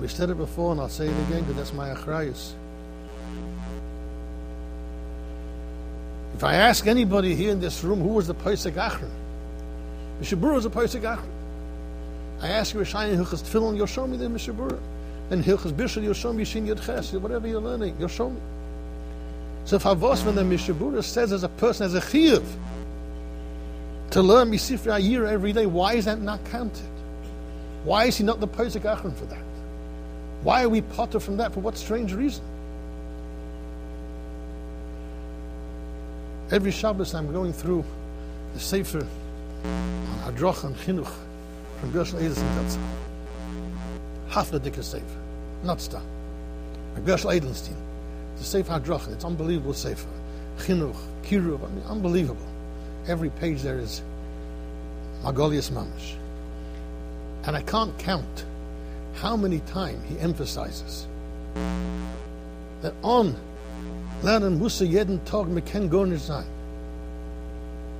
We 0.00 0.08
said 0.08 0.30
it 0.30 0.38
before, 0.38 0.72
and 0.72 0.80
I'll 0.80 0.88
say 0.88 1.06
it 1.06 1.28
again 1.28 1.40
because 1.40 1.56
that's 1.56 1.72
my 1.74 1.90
achrayus. 1.90 2.52
If 6.34 6.42
I 6.42 6.54
ask 6.54 6.86
anybody 6.86 7.36
here 7.36 7.50
in 7.50 7.60
this 7.60 7.84
room 7.84 8.00
who 8.00 8.08
was 8.08 8.26
the 8.26 8.32
Pesach 8.32 8.74
Achron, 8.74 9.10
Mishnah 10.20 10.38
Berurah 10.38 10.54
was 10.54 10.64
the 10.64 10.70
Pesach 10.70 11.02
Achron. 11.02 11.28
I 12.40 12.48
ask 12.48 12.72
you, 12.72 12.80
Rishayim 12.80 13.14
Hilchas 13.14 13.42
Tefillin, 13.42 13.76
you'll 13.76 13.84
show 13.84 14.06
me 14.06 14.16
the 14.16 14.26
Mishnah 14.30 14.54
Berurah. 14.54 14.80
And 15.30 15.44
Hilchas 15.44 15.72
Bishul, 15.74 16.02
you'll 16.02 16.14
show 16.14 16.32
me 16.32 16.44
Shin 16.46 16.66
Yud 16.66 16.82
Ches, 16.82 17.12
whatever 17.12 17.46
you're 17.46 17.60
learning, 17.60 17.94
you'll 17.98 18.08
show 18.08 18.30
me. 18.30 18.40
So 19.66 19.76
if 19.76 19.82
Havos, 19.82 20.24
when 20.24 20.34
the 20.34 20.44
Mishnah 20.44 20.74
Berurah 20.74 21.04
says 21.04 21.30
as 21.30 21.42
a 21.42 21.48
person, 21.50 21.84
as 21.84 21.94
a 21.94 22.00
chiyuv, 22.00 22.44
to 24.12 24.22
learn 24.22 24.50
Misifra 24.50 25.00
year 25.02 25.26
every 25.26 25.52
day, 25.52 25.66
why 25.66 25.92
is 25.92 26.06
that 26.06 26.22
not 26.22 26.42
counted? 26.46 26.88
Why 27.84 28.06
is 28.06 28.16
he 28.16 28.24
not 28.24 28.40
the 28.40 28.46
Pesach 28.46 28.84
Achron 28.84 29.14
for 29.14 29.26
that? 29.26 29.49
Why 30.42 30.62
are 30.62 30.68
we 30.68 30.80
potter 30.80 31.20
from 31.20 31.36
that? 31.36 31.52
For 31.52 31.60
what 31.60 31.76
strange 31.76 32.14
reason? 32.14 32.42
Every 36.50 36.70
Shabbos 36.70 37.14
I'm 37.14 37.32
going 37.32 37.52
through 37.52 37.84
the 38.54 38.60
Sefer 38.60 39.06
on 39.64 40.18
Hadroch 40.24 40.64
and 40.64 40.74
Chinuch 40.76 41.12
from 41.78 41.92
Gershon. 41.92 42.18
That's 42.18 42.78
half 44.28 44.50
the 44.50 44.58
dicker 44.58 44.82
Sefer, 44.82 45.04
not 45.62 45.80
Stam. 45.80 46.02
Gershon 47.04 47.30
Edelstein. 47.30 47.76
The 48.38 48.44
Sefer 48.44 48.72
Hadroch, 48.72 49.12
it's 49.12 49.24
unbelievable 49.24 49.74
Sefer. 49.74 50.08
Chinuch, 50.58 50.96
Kiruv, 51.22 51.62
I 51.64 51.68
mean, 51.68 51.84
unbelievable. 51.86 52.46
Every 53.06 53.30
page 53.30 53.62
there 53.62 53.78
is 53.78 54.02
Magolius 55.22 55.70
Mamash. 55.70 56.14
And 57.44 57.56
I 57.56 57.62
can't 57.62 57.96
count 57.98 58.44
how 59.14 59.36
many 59.36 59.60
times 59.60 59.98
he 60.08 60.18
emphasizes 60.18 61.06
that 62.82 62.94
on 63.02 63.36
lernen 64.22 64.58
Musa 64.58 64.84
jeden 64.84 65.18
Tag 65.24 66.18
sein. 66.18 66.46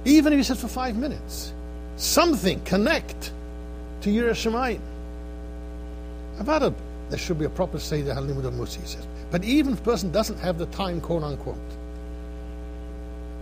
Even 0.04 0.32
if 0.32 0.38
he 0.38 0.42
says 0.42 0.60
for 0.60 0.68
five 0.68 0.96
minutes, 0.96 1.52
something 1.96 2.60
connect 2.64 3.32
to 4.00 4.10
Yiras 4.10 4.36
Shemayim. 4.36 4.80
About 6.38 6.62
a, 6.62 6.74
there 7.10 7.18
should 7.18 7.38
be 7.38 7.44
a 7.44 7.50
proper 7.50 7.78
Seder 7.78 8.14
Halimud 8.14 8.44
of 8.44 8.54
Musa, 8.54 8.80
he 8.80 8.86
says. 8.86 9.06
But 9.30 9.44
even 9.44 9.74
if 9.74 9.80
a 9.80 9.82
person 9.82 10.10
doesn't 10.10 10.38
have 10.38 10.58
the 10.58 10.66
time, 10.66 11.00
quote 11.00 11.22
unquote, 11.22 11.56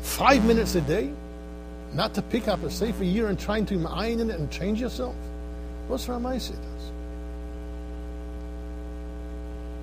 five 0.00 0.44
minutes 0.44 0.74
a 0.74 0.80
day, 0.80 1.12
not 1.94 2.14
to 2.14 2.22
pick 2.22 2.48
up 2.48 2.62
a 2.64 2.70
safer 2.70 3.04
year 3.04 3.28
and 3.28 3.38
trying 3.38 3.64
to 3.66 3.86
iron 3.86 4.20
in 4.20 4.30
it 4.30 4.38
and 4.38 4.50
change 4.50 4.80
yourself. 4.80 5.14
What's 5.86 6.06
Ramaisi 6.06 6.56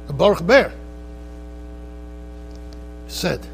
does? 0.07 0.15
Baruch 0.15 0.45
Ber 0.45 0.71
said 3.07 3.45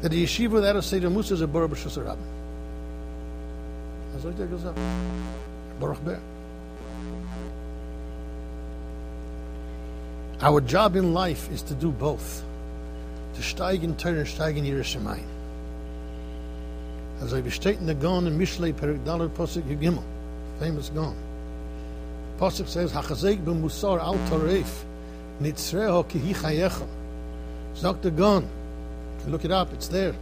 that 0.00 0.10
the 0.10 0.24
yeshiva 0.24 0.60
that 0.62 0.76
is 0.76 0.86
Seder 0.86 1.10
Musa 1.10 1.34
is 1.34 1.40
a 1.40 1.46
Baruch 1.46 1.72
B'Shus 1.72 2.04
Rabbin. 2.04 2.24
That's 4.12 4.24
what 4.24 4.50
goes 4.50 4.64
up. 4.64 4.76
Baruch 5.80 6.04
Ber. 6.04 6.20
Our 10.40 10.60
job 10.60 10.96
in 10.96 11.14
life 11.14 11.50
is 11.52 11.62
to 11.62 11.74
do 11.74 11.92
both. 11.92 12.42
To 13.34 13.40
steig 13.40 13.84
in 13.84 13.96
Torah 13.96 14.18
and 14.18 14.26
steig 14.26 14.56
in 14.56 14.64
Yiras 14.64 14.96
Shemayim. 14.96 15.24
As 17.20 17.32
I 17.32 17.40
besteht 17.40 17.78
in 17.78 17.86
the 17.86 17.94
Gon 17.94 18.26
in 18.26 18.36
Mishlei 18.36 18.74
Perik 18.74 19.04
Dalar 19.04 19.28
Posik 19.28 19.62
Yigimel, 19.62 20.02
famous 20.58 20.88
Gon. 20.88 21.16
Pasuk 22.38 22.68
says, 22.68 22.92
"Hachazek 22.92 23.44
b'musar 23.44 24.00
al 24.00 24.14
taref, 24.28 24.84
nitzreho 25.40 26.08
ki 26.08 26.18
hi 26.18 26.32
chayecha." 26.32 26.86
Sagt 27.74 28.02
the 28.02 28.10
gun. 28.10 28.48
Look 29.28 29.44
it 29.44 29.52
up. 29.52 29.72
It's 29.72 29.88
there. 29.88 30.14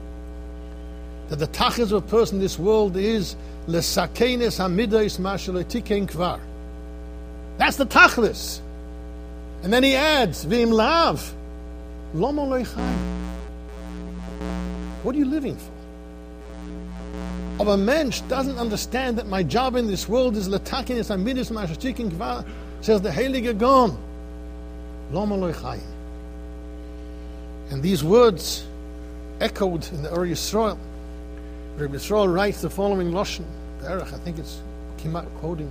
that 1.30 1.36
the 1.36 1.46
tachlis 1.46 1.92
of 1.92 1.92
a 1.92 2.00
person 2.00 2.36
in 2.36 2.42
this 2.42 2.58
world 2.58 2.96
is 2.96 3.36
lesakenes 3.68 4.58
hamidas 4.58 5.18
mashaletiken 5.18 6.10
kvar. 6.10 6.40
That's 7.56 7.76
the 7.76 7.86
tachlis. 7.86 8.60
And 9.62 9.72
then 9.72 9.84
he 9.84 9.94
adds, 9.94 10.42
vim 10.44 10.72
lav, 10.72 11.32
lomo 12.14 12.66
What 15.04 15.14
are 15.14 15.18
you 15.18 15.24
living 15.24 15.56
for? 15.56 15.79
Of 17.60 17.68
a 17.68 17.76
mensch 17.76 18.22
doesn't 18.22 18.56
understand 18.56 19.18
that 19.18 19.26
my 19.26 19.42
job 19.42 19.76
in 19.76 19.86
this 19.86 20.08
world 20.08 20.34
is 20.34 20.48
letakenes 20.48 21.14
hamidas 21.14 21.50
mashaletiken 21.50 22.10
kvar, 22.10 22.42
says 22.80 23.02
the 23.02 23.10
Heilige 23.10 23.58
Gon. 23.58 23.98
Lomo 25.12 25.78
And 27.70 27.82
these 27.82 28.02
words 28.02 28.64
echoed 29.42 29.86
in 29.92 30.02
the 30.02 30.10
early 30.10 30.30
Yisrael. 30.30 30.78
Rabbi 31.76 31.96
Yisrael 31.96 32.32
writes 32.32 32.62
the 32.62 32.70
following 32.70 33.10
Lashon, 33.10 33.44
Berach, 33.82 34.10
I 34.10 34.18
think 34.20 34.38
it's 34.38 34.62
Kimat 34.96 35.26
quoting, 35.40 35.70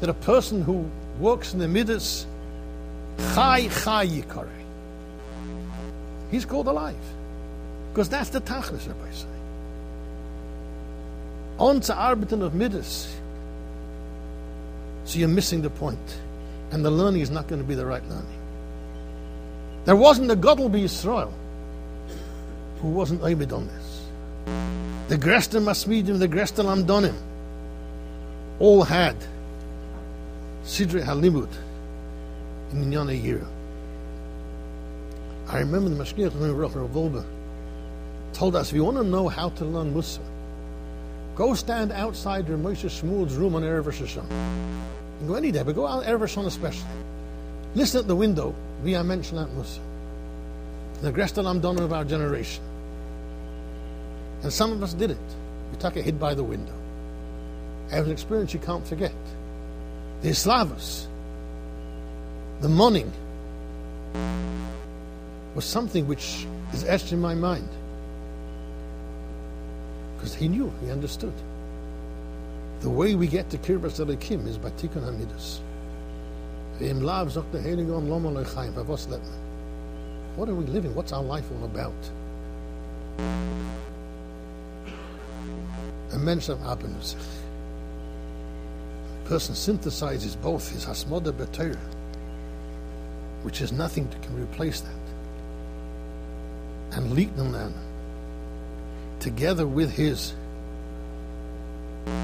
that 0.00 0.08
a 0.08 0.14
person 0.14 0.62
who 0.62 0.90
works 1.20 1.52
in 1.52 1.58
the 1.58 1.68
Midas, 1.68 2.26
Chai 3.34 3.68
Chai 3.68 4.06
Yikare. 4.06 4.48
He's 6.30 6.46
called 6.46 6.68
alive. 6.68 6.96
Because 7.92 8.08
that's 8.08 8.30
the 8.30 8.40
Tachlis, 8.40 8.88
Rabbi. 8.88 9.27
On 11.58 11.80
to 11.80 11.92
arbeiten 11.92 12.42
of 12.42 12.54
Midas. 12.54 13.14
So 15.04 15.18
you're 15.18 15.28
missing 15.28 15.62
the 15.62 15.70
point. 15.70 15.98
And 16.70 16.84
the 16.84 16.90
learning 16.90 17.22
is 17.22 17.30
not 17.30 17.48
going 17.48 17.60
to 17.60 17.66
be 17.66 17.74
the 17.74 17.86
right 17.86 18.06
learning. 18.08 18.38
There 19.84 19.96
wasn't 19.96 20.30
a 20.30 20.36
Godel 20.36 20.70
Yisrael 20.70 21.32
who 22.80 22.88
wasn't 22.88 23.24
aiming 23.24 23.52
on 23.52 23.66
this. 23.68 24.02
The 25.08 25.16
Gresta 25.16 25.62
Masmidim, 25.62 26.18
the 26.18 26.28
Gresta 26.28 26.62
Lamdonim, 26.62 27.16
all 28.58 28.82
had 28.82 29.16
Sidre 30.64 31.02
Halimud 31.02 31.48
in 32.72 32.84
Minyana 32.84 33.20
year. 33.20 33.46
I 35.48 35.60
remember 35.60 35.88
the 35.88 36.04
Mashgiach 36.04 36.26
of 36.26 36.90
Wolbe 36.94 37.24
told 38.34 38.54
us 38.54 38.68
if 38.68 38.76
you 38.76 38.84
want 38.84 38.98
to 38.98 39.04
know 39.04 39.28
how 39.28 39.48
to 39.48 39.64
learn 39.64 39.94
Musa, 39.94 40.20
go 41.38 41.54
stand 41.54 41.92
outside 41.92 42.48
your 42.48 42.58
Moshe 42.58 42.84
Shmuel's 42.84 43.36
room 43.36 43.54
on 43.54 43.62
Erev 43.62 43.86
Rosh 43.86 44.00
You 44.00 45.28
go 45.28 45.34
any 45.36 45.52
day, 45.52 45.62
but 45.62 45.76
go 45.76 45.86
out 45.86 46.02
Erev 46.02 46.20
Rosh 46.20 46.36
especially. 46.36 46.88
Listen 47.76 48.00
at 48.00 48.08
the 48.08 48.16
window 48.16 48.52
We, 48.82 48.90
via 48.90 49.04
mention 49.04 49.38
at 49.38 49.48
Musa. 49.52 49.80
The 51.00 51.12
Gresta 51.12 51.44
Lamdonim 51.44 51.82
of 51.82 51.92
our 51.92 52.04
generation. 52.04 52.62
And 54.42 54.52
some 54.52 54.72
of 54.72 54.82
us 54.82 54.94
did 54.94 55.12
it. 55.12 55.18
We 55.70 55.78
took 55.78 55.96
a 55.96 56.02
hid 56.02 56.18
by 56.18 56.34
the 56.34 56.42
window. 56.42 56.74
I 57.92 57.94
have 57.94 58.06
an 58.06 58.12
experience 58.12 58.52
you 58.52 58.58
can't 58.58 58.84
forget. 58.84 59.14
The 60.22 60.30
Islavos, 60.30 61.06
the 62.60 62.68
mourning, 62.68 63.12
was 65.54 65.64
something 65.64 66.08
which 66.08 66.46
is 66.72 66.82
etched 66.82 67.12
in 67.12 67.20
my 67.20 67.36
mind. 67.36 67.68
Because 70.18 70.34
he 70.34 70.48
knew, 70.48 70.70
he 70.82 70.90
understood. 70.90 71.32
The 72.80 72.90
way 72.90 73.14
we 73.14 73.26
get 73.26 73.48
to 73.50 73.58
Kirbas 73.58 74.04
Elikim 74.04 74.46
is 74.46 74.58
by 74.58 74.70
Tikkun 74.70 75.02
Hamidus. 75.02 75.60
What 80.36 80.48
are 80.48 80.54
we 80.54 80.64
living? 80.66 80.94
What's 80.94 81.12
our 81.12 81.22
life 81.22 81.46
all 81.50 81.64
about? 81.64 81.94
a 86.12 86.18
mensch 86.18 86.48
am 86.50 87.02
sich. 87.02 87.18
A 89.24 89.28
person 89.28 89.54
synthesizes 89.54 90.40
both 90.40 90.70
his 90.70 90.84
hasmoda 90.84 91.32
b'Torah, 91.32 91.78
which 93.42 93.60
is 93.60 93.72
nothing 93.72 94.08
that 94.08 94.22
can 94.22 94.40
replace 94.40 94.80
that, 94.80 94.94
and 96.92 97.12
litnanan, 97.12 97.72
together 99.20 99.66
with 99.66 99.90
his 99.90 100.34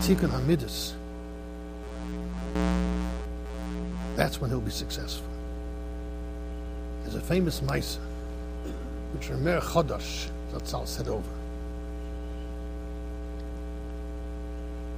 tikkun 0.00 0.30
hamidus. 0.30 0.92
That's 4.16 4.40
when 4.40 4.50
he'll 4.50 4.60
be 4.60 4.70
successful. 4.70 5.26
There's 7.02 7.16
a 7.16 7.20
famous 7.20 7.60
Maisa, 7.60 7.98
which 9.12 9.28
Ramer 9.28 9.60
Chodosh, 9.60 10.28
Zatzal 10.52 10.86
said 10.86 11.08
over. 11.08 11.30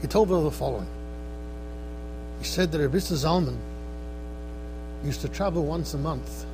He 0.01 0.07
told 0.07 0.31
me 0.31 0.41
the 0.43 0.51
following. 0.51 0.87
He 2.39 2.45
said 2.45 2.71
that 2.73 2.79
Rabbi 2.79 2.99
Zalman 2.99 3.57
used 5.05 5.23
to 5.23 5.29
travel 5.29 5.65
once 5.65 5.95
a 5.95 5.99
month 5.99 6.45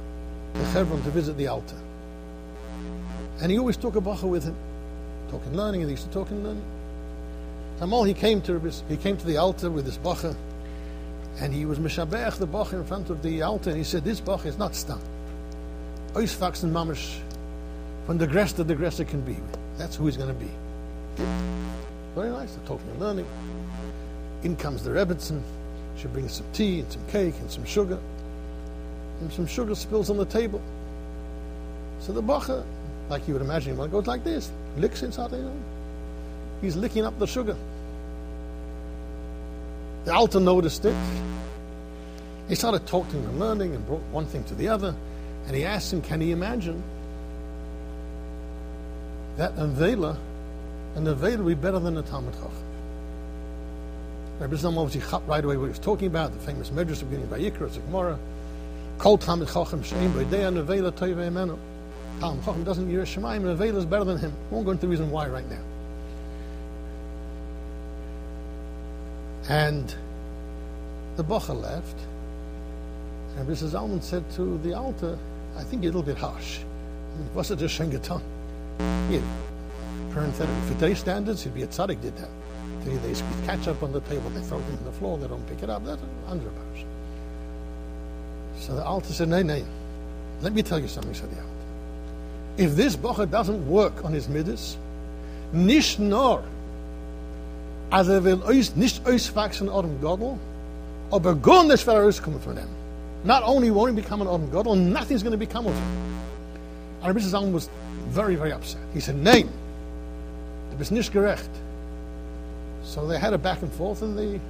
to 0.54 0.64
Hebron 0.66 1.02
to 1.02 1.10
visit 1.10 1.36
the 1.36 1.48
altar. 1.48 1.76
And 3.40 3.50
he 3.50 3.58
always 3.58 3.76
took 3.76 3.96
a 3.96 4.00
bacha 4.00 4.26
with 4.26 4.44
him, 4.44 4.56
talking 5.32 5.56
learning, 5.56 5.80
and 5.80 5.90
he 5.90 5.94
used 5.94 6.12
to 6.12 6.20
and 6.20 6.44
learning. 6.44 6.62
Tamal, 7.80 8.06
he 8.06 8.12
came 8.12 8.42
to 8.42 8.60
he 8.88 8.96
came 8.98 9.16
to 9.16 9.26
the 9.26 9.38
altar 9.38 9.70
with 9.70 9.86
his 9.86 9.96
bacha, 9.96 10.36
and 11.40 11.54
he 11.54 11.64
was 11.64 11.78
mishabech 11.78 12.36
the 12.36 12.46
bacha 12.46 12.76
in 12.76 12.84
front 12.84 13.08
of 13.08 13.22
the 13.22 13.40
altar, 13.40 13.70
and 13.70 13.78
he 13.78 13.84
said, 13.84 14.04
"This 14.04 14.20
bacha 14.20 14.48
is 14.48 14.58
not 14.58 14.74
stam. 14.74 15.00
Oisfax 16.12 16.62
and 16.64 16.74
mamish, 16.74 17.18
from 18.06 18.18
the 18.18 18.26
grass 18.26 18.52
to 18.52 18.64
the 18.64 18.74
it 18.74 19.08
can 19.08 19.22
be. 19.22 19.38
That's 19.78 19.96
who 19.96 20.04
he's 20.04 20.18
going 20.18 20.28
to 20.28 20.34
be." 20.34 20.50
Very 22.14 22.30
nice. 22.30 22.54
Talking 22.66 22.90
and 22.90 23.00
learning. 23.00 23.26
In 24.42 24.54
comes 24.54 24.84
the 24.84 24.90
Rebbitzin. 24.90 25.40
She 25.96 26.08
brings 26.08 26.32
some 26.32 26.46
tea 26.52 26.80
and 26.80 26.92
some 26.92 27.06
cake 27.06 27.34
and 27.40 27.50
some 27.50 27.64
sugar. 27.64 27.98
And 29.22 29.32
some 29.32 29.46
sugar 29.46 29.74
spills 29.74 30.10
on 30.10 30.18
the 30.18 30.26
table. 30.26 30.60
So 32.00 32.12
the 32.12 32.20
bacha, 32.20 32.64
like 33.08 33.26
you 33.26 33.34
would 33.34 33.42
imagine, 33.42 33.76
well, 33.76 33.86
it 33.86 33.92
goes 33.92 34.06
like 34.06 34.24
this. 34.24 34.50
Licks 34.76 35.02
inside, 35.02 35.32
know. 35.32 35.52
He's 36.60 36.76
licking 36.76 37.04
up 37.04 37.18
the 37.18 37.26
sugar. 37.26 37.56
The 40.04 40.14
altar 40.14 40.40
noticed 40.40 40.84
it. 40.84 40.96
He 42.48 42.54
started 42.54 42.86
talking 42.86 43.24
and 43.24 43.38
learning 43.38 43.74
and 43.74 43.86
brought 43.86 44.02
one 44.10 44.26
thing 44.26 44.44
to 44.44 44.54
the 44.54 44.68
other. 44.68 44.94
And 45.46 45.56
he 45.56 45.64
asked 45.64 45.92
him, 45.92 46.02
can 46.02 46.20
he 46.20 46.32
imagine 46.32 46.82
that 49.36 49.54
Avela 49.56 50.16
and 50.94 51.06
the 51.06 51.14
veil 51.14 51.38
will 51.38 51.46
be 51.46 51.54
better 51.54 51.78
than 51.78 51.94
the 51.94 52.02
Talmud 52.02 52.34
Chacham. 52.34 52.50
Rabbi 54.40 54.54
Zalman 54.56 54.78
obviously 54.78 55.18
right 55.26 55.44
away 55.44 55.56
what 55.56 55.64
he 55.64 55.70
was 55.70 55.78
talking 55.78 56.08
about, 56.08 56.32
the 56.32 56.40
famous 56.40 56.70
Medrash 56.70 57.00
beginning 57.00 57.26
by 57.26 57.38
Yikra, 57.38 57.74
a 57.74 57.80
Gemara. 57.80 58.18
Kol 58.98 59.18
Talmud 59.18 59.48
Chacham 59.48 59.82
Shein 59.82 60.10
B'Idei 60.12 60.52
Nevela 60.52 60.92
Toive 60.92 61.16
Emenu. 61.16 61.58
Chacham 62.22 62.64
doesn't 62.64 62.88
hear 62.88 63.02
Shemaim, 63.02 63.48
and 63.48 63.58
Nevela 63.58 63.76
is 63.76 63.84
better 63.84 64.04
than 64.04 64.18
him. 64.18 64.32
Won't 64.50 64.64
go 64.64 64.72
into 64.72 64.82
the 64.82 64.88
reason 64.88 65.10
why 65.10 65.28
right 65.28 65.48
now. 65.50 65.62
And 69.48 69.94
the 71.16 71.24
Bocha 71.24 71.58
left, 71.60 71.96
and 73.36 73.48
Mrs. 73.48 73.70
Zalman 73.70 74.02
said 74.02 74.28
to 74.32 74.58
the 74.58 74.74
altar, 74.74 75.18
I 75.56 75.64
think 75.64 75.82
you're 75.82 75.92
a 75.92 75.96
little 75.96 76.14
bit 76.14 76.16
harsh. 76.16 76.60
Was 77.34 77.50
it 77.50 77.58
just 77.58 77.78
Shengaton? 77.78 78.22
Yeah 79.10 79.20
parenthetic. 80.12 80.54
For 80.64 80.74
today's 80.74 80.98
standards, 80.98 81.42
he'd 81.42 81.54
be 81.54 81.62
a 81.62 81.66
tzaddik 81.66 82.00
did 82.00 82.16
that. 82.16 82.28
They, 82.84 82.96
they 82.96 83.14
squeeze 83.14 83.46
ketchup 83.46 83.82
on 83.82 83.92
the 83.92 84.00
table, 84.02 84.30
they 84.30 84.40
throw 84.42 84.58
it 84.58 84.64
on 84.64 84.84
the 84.84 84.92
floor, 84.92 85.18
they 85.18 85.28
don't 85.28 85.46
pick 85.46 85.62
it 85.62 85.70
up. 85.70 85.84
That's 85.84 86.02
under 86.28 86.48
a. 86.48 86.52
So 88.58 88.74
the 88.74 88.84
altar 88.84 89.12
said, 89.12 89.28
Nay, 89.28 89.42
nay. 89.42 89.64
Let 90.40 90.52
me 90.52 90.62
tell 90.62 90.78
you 90.78 90.88
something, 90.88 91.14
said 91.14 91.30
the 91.30 91.36
altar. 91.36 91.51
If 92.56 92.76
this 92.76 92.96
bocher 92.96 93.26
doesn't 93.26 93.66
work 93.66 94.04
on 94.04 94.12
his 94.12 94.28
midas, 94.28 94.76
nicht 95.52 95.98
nur, 95.98 96.42
als 97.90 98.08
er 98.08 98.24
will 98.24 98.42
euch 98.44 98.74
nicht 98.76 99.06
auswachsen 99.06 99.68
Adam 99.68 100.00
Godel, 100.00 100.38
aber 101.10 101.34
gar 101.34 101.64
nicht 101.64 101.86
will 101.86 101.94
er 101.94 102.04
rauskommen 102.04 102.40
von 102.40 102.56
ihm. 102.56 102.68
Not 103.24 103.42
only 103.44 103.70
won't 103.70 103.90
he 103.90 103.94
become 103.94 104.20
an 104.20 104.28
Adam 104.28 104.50
Godel, 104.50 104.76
nothing's 104.76 105.22
going 105.22 105.32
to 105.32 105.38
become 105.38 105.66
of 105.66 105.74
him. 105.74 106.18
And 107.02 107.08
Rabbi 107.08 107.20
Zalman 107.20 107.52
was 107.52 107.68
very, 108.08 108.36
very 108.36 108.52
upset. 108.52 108.80
He 108.94 109.00
said, 109.00 109.16
Nein, 109.16 109.48
It 110.72 110.78
was 110.78 110.90
nicht 110.90 111.12
gerecht. 111.12 111.50
So 112.82 113.06
they 113.06 113.18
had 113.18 113.34
a 113.34 113.38
back 113.38 113.62
and 113.62 113.72
forth, 113.72 114.02
and 114.02 114.18
they 114.18 114.40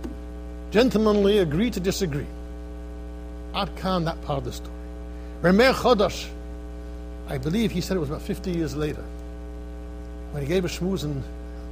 gentlemanly 0.71 1.39
agreed 1.39 1.73
to 1.75 1.81
disagree. 1.81 2.27
Ad 3.55 3.77
Khan, 3.77 4.05
that 4.05 4.23
part 4.23 4.39
of 4.39 4.45
the 4.45 4.53
story. 4.53 4.73
Remer 5.43 5.75
Chodosh, 5.75 6.29
I 7.29 7.39
believe 7.39 7.71
he 7.71 7.81
said 7.81 7.97
it 7.97 8.01
was 8.01 8.11
about 8.11 8.23
50 8.23 8.51
years 8.51 8.77
later, 8.77 9.05
when 10.33 10.43
he 10.43 10.49
gave 10.49 10.65
a 10.65 10.69
shmuzin 10.69 11.23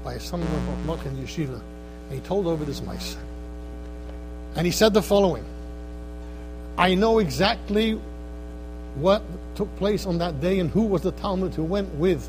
by 0.04 0.14
of 0.14 0.86
Mok 0.86 1.04
in 1.06 1.16
Yeshiva, 1.16 1.60
and 2.08 2.12
he 2.12 2.20
told 2.20 2.46
over 2.46 2.64
this 2.64 2.82
mice. 2.82 3.16
And 4.56 4.66
he 4.66 4.72
said 4.72 4.94
the 4.94 5.02
following 5.02 5.44
I 6.78 6.94
know 6.94 7.18
exactly 7.18 8.00
what 8.96 9.22
took 9.54 9.74
place 9.76 10.06
on 10.06 10.18
that 10.18 10.40
day 10.40 10.58
and 10.58 10.70
who 10.70 10.82
was 10.82 11.02
the 11.02 11.12
Talmud 11.12 11.54
who 11.54 11.64
went 11.64 11.92
with 11.94 12.28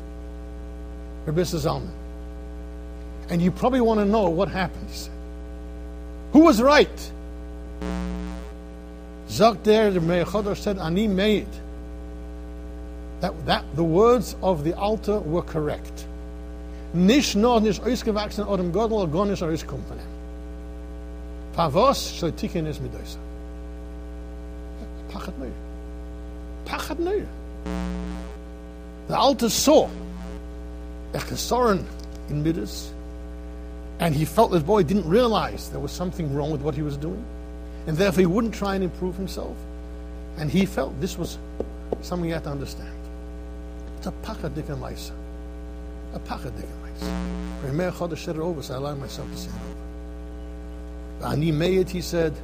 Rabbi 1.26 1.40
Zalman. 1.40 1.90
And 3.28 3.40
you 3.40 3.50
probably 3.50 3.80
want 3.80 4.00
to 4.00 4.04
know 4.04 4.28
what 4.28 4.48
happened, 4.48 4.88
he 4.90 4.96
said. 4.96 5.12
Who 6.32 6.40
was 6.40 6.60
right? 6.60 7.12
Zak 9.28 9.62
der, 9.62 9.90
the 9.90 10.00
Meir 10.00 10.26
said, 10.54 10.78
Ani 10.78 11.08
made. 11.08 11.48
That, 13.22 13.46
that 13.46 13.64
the 13.76 13.84
words 13.84 14.34
of 14.42 14.64
the 14.64 14.74
altar 14.74 15.20
were 15.20 15.42
correct. 15.42 16.06
Nicht 16.92 17.36
nur 17.36 17.60
nicht 17.60 17.80
ausgewachsen 17.82 18.44
oder 18.44 18.62
im 18.64 18.72
Gott 18.72 18.90
oder 18.90 19.06
gar 19.06 19.26
nicht 19.26 19.40
rauskommen 19.40 19.86
von 19.86 19.96
ihm. 19.96 20.12
Pavos 21.54 22.18
soll 22.18 22.32
ticken 22.32 22.66
ist 22.66 22.82
mit 22.82 22.92
euch. 22.94 23.16
Pachat 25.08 25.38
neu. 25.38 25.50
Pachat 26.64 26.98
neu. 26.98 27.22
The 29.06 29.14
altar 29.14 29.48
saw 29.48 29.88
Echesoren 31.12 31.84
in 32.28 32.42
Midas, 32.42 32.90
and 34.00 34.16
he 34.16 34.24
felt 34.24 34.50
this 34.50 34.64
boy 34.64 34.82
didn't 34.82 35.08
realize 35.08 35.70
there 35.70 35.80
was 35.80 35.92
something 35.92 36.34
wrong 36.34 36.50
with 36.50 36.62
what 36.62 36.74
he 36.74 36.82
was 36.82 36.96
doing, 36.96 37.24
and 37.86 37.96
therefore 37.96 38.20
he 38.20 38.26
wouldn't 38.26 38.54
try 38.54 38.74
and 38.74 38.82
improve 38.82 39.14
himself. 39.16 39.56
And 40.38 40.50
he 40.50 40.66
felt 40.66 41.00
this 41.00 41.16
was 41.16 41.38
something 42.00 42.24
he 42.24 42.32
had 42.32 42.42
to 42.44 42.50
understand. 42.50 43.01
It's 44.02 44.08
a 44.08 44.26
pachadikan 44.26 44.80
maisa. 44.80 45.12
A 46.12 46.18
pachadikan 46.18 46.74
maisa. 46.82 47.06
Remer 47.62 47.92
chodesh 47.92 48.18
said 48.24 48.34
it 48.34 48.40
over, 48.40 48.60
so 48.60 48.74
I 48.74 48.76
allowed 48.78 48.98
myself 48.98 49.30
to 49.30 49.36
say 49.36 49.48
it 49.48 49.54
over. 51.20 51.32
Ani 51.32 51.52
meyet, 51.52 51.88
he 51.88 52.00
said, 52.00 52.34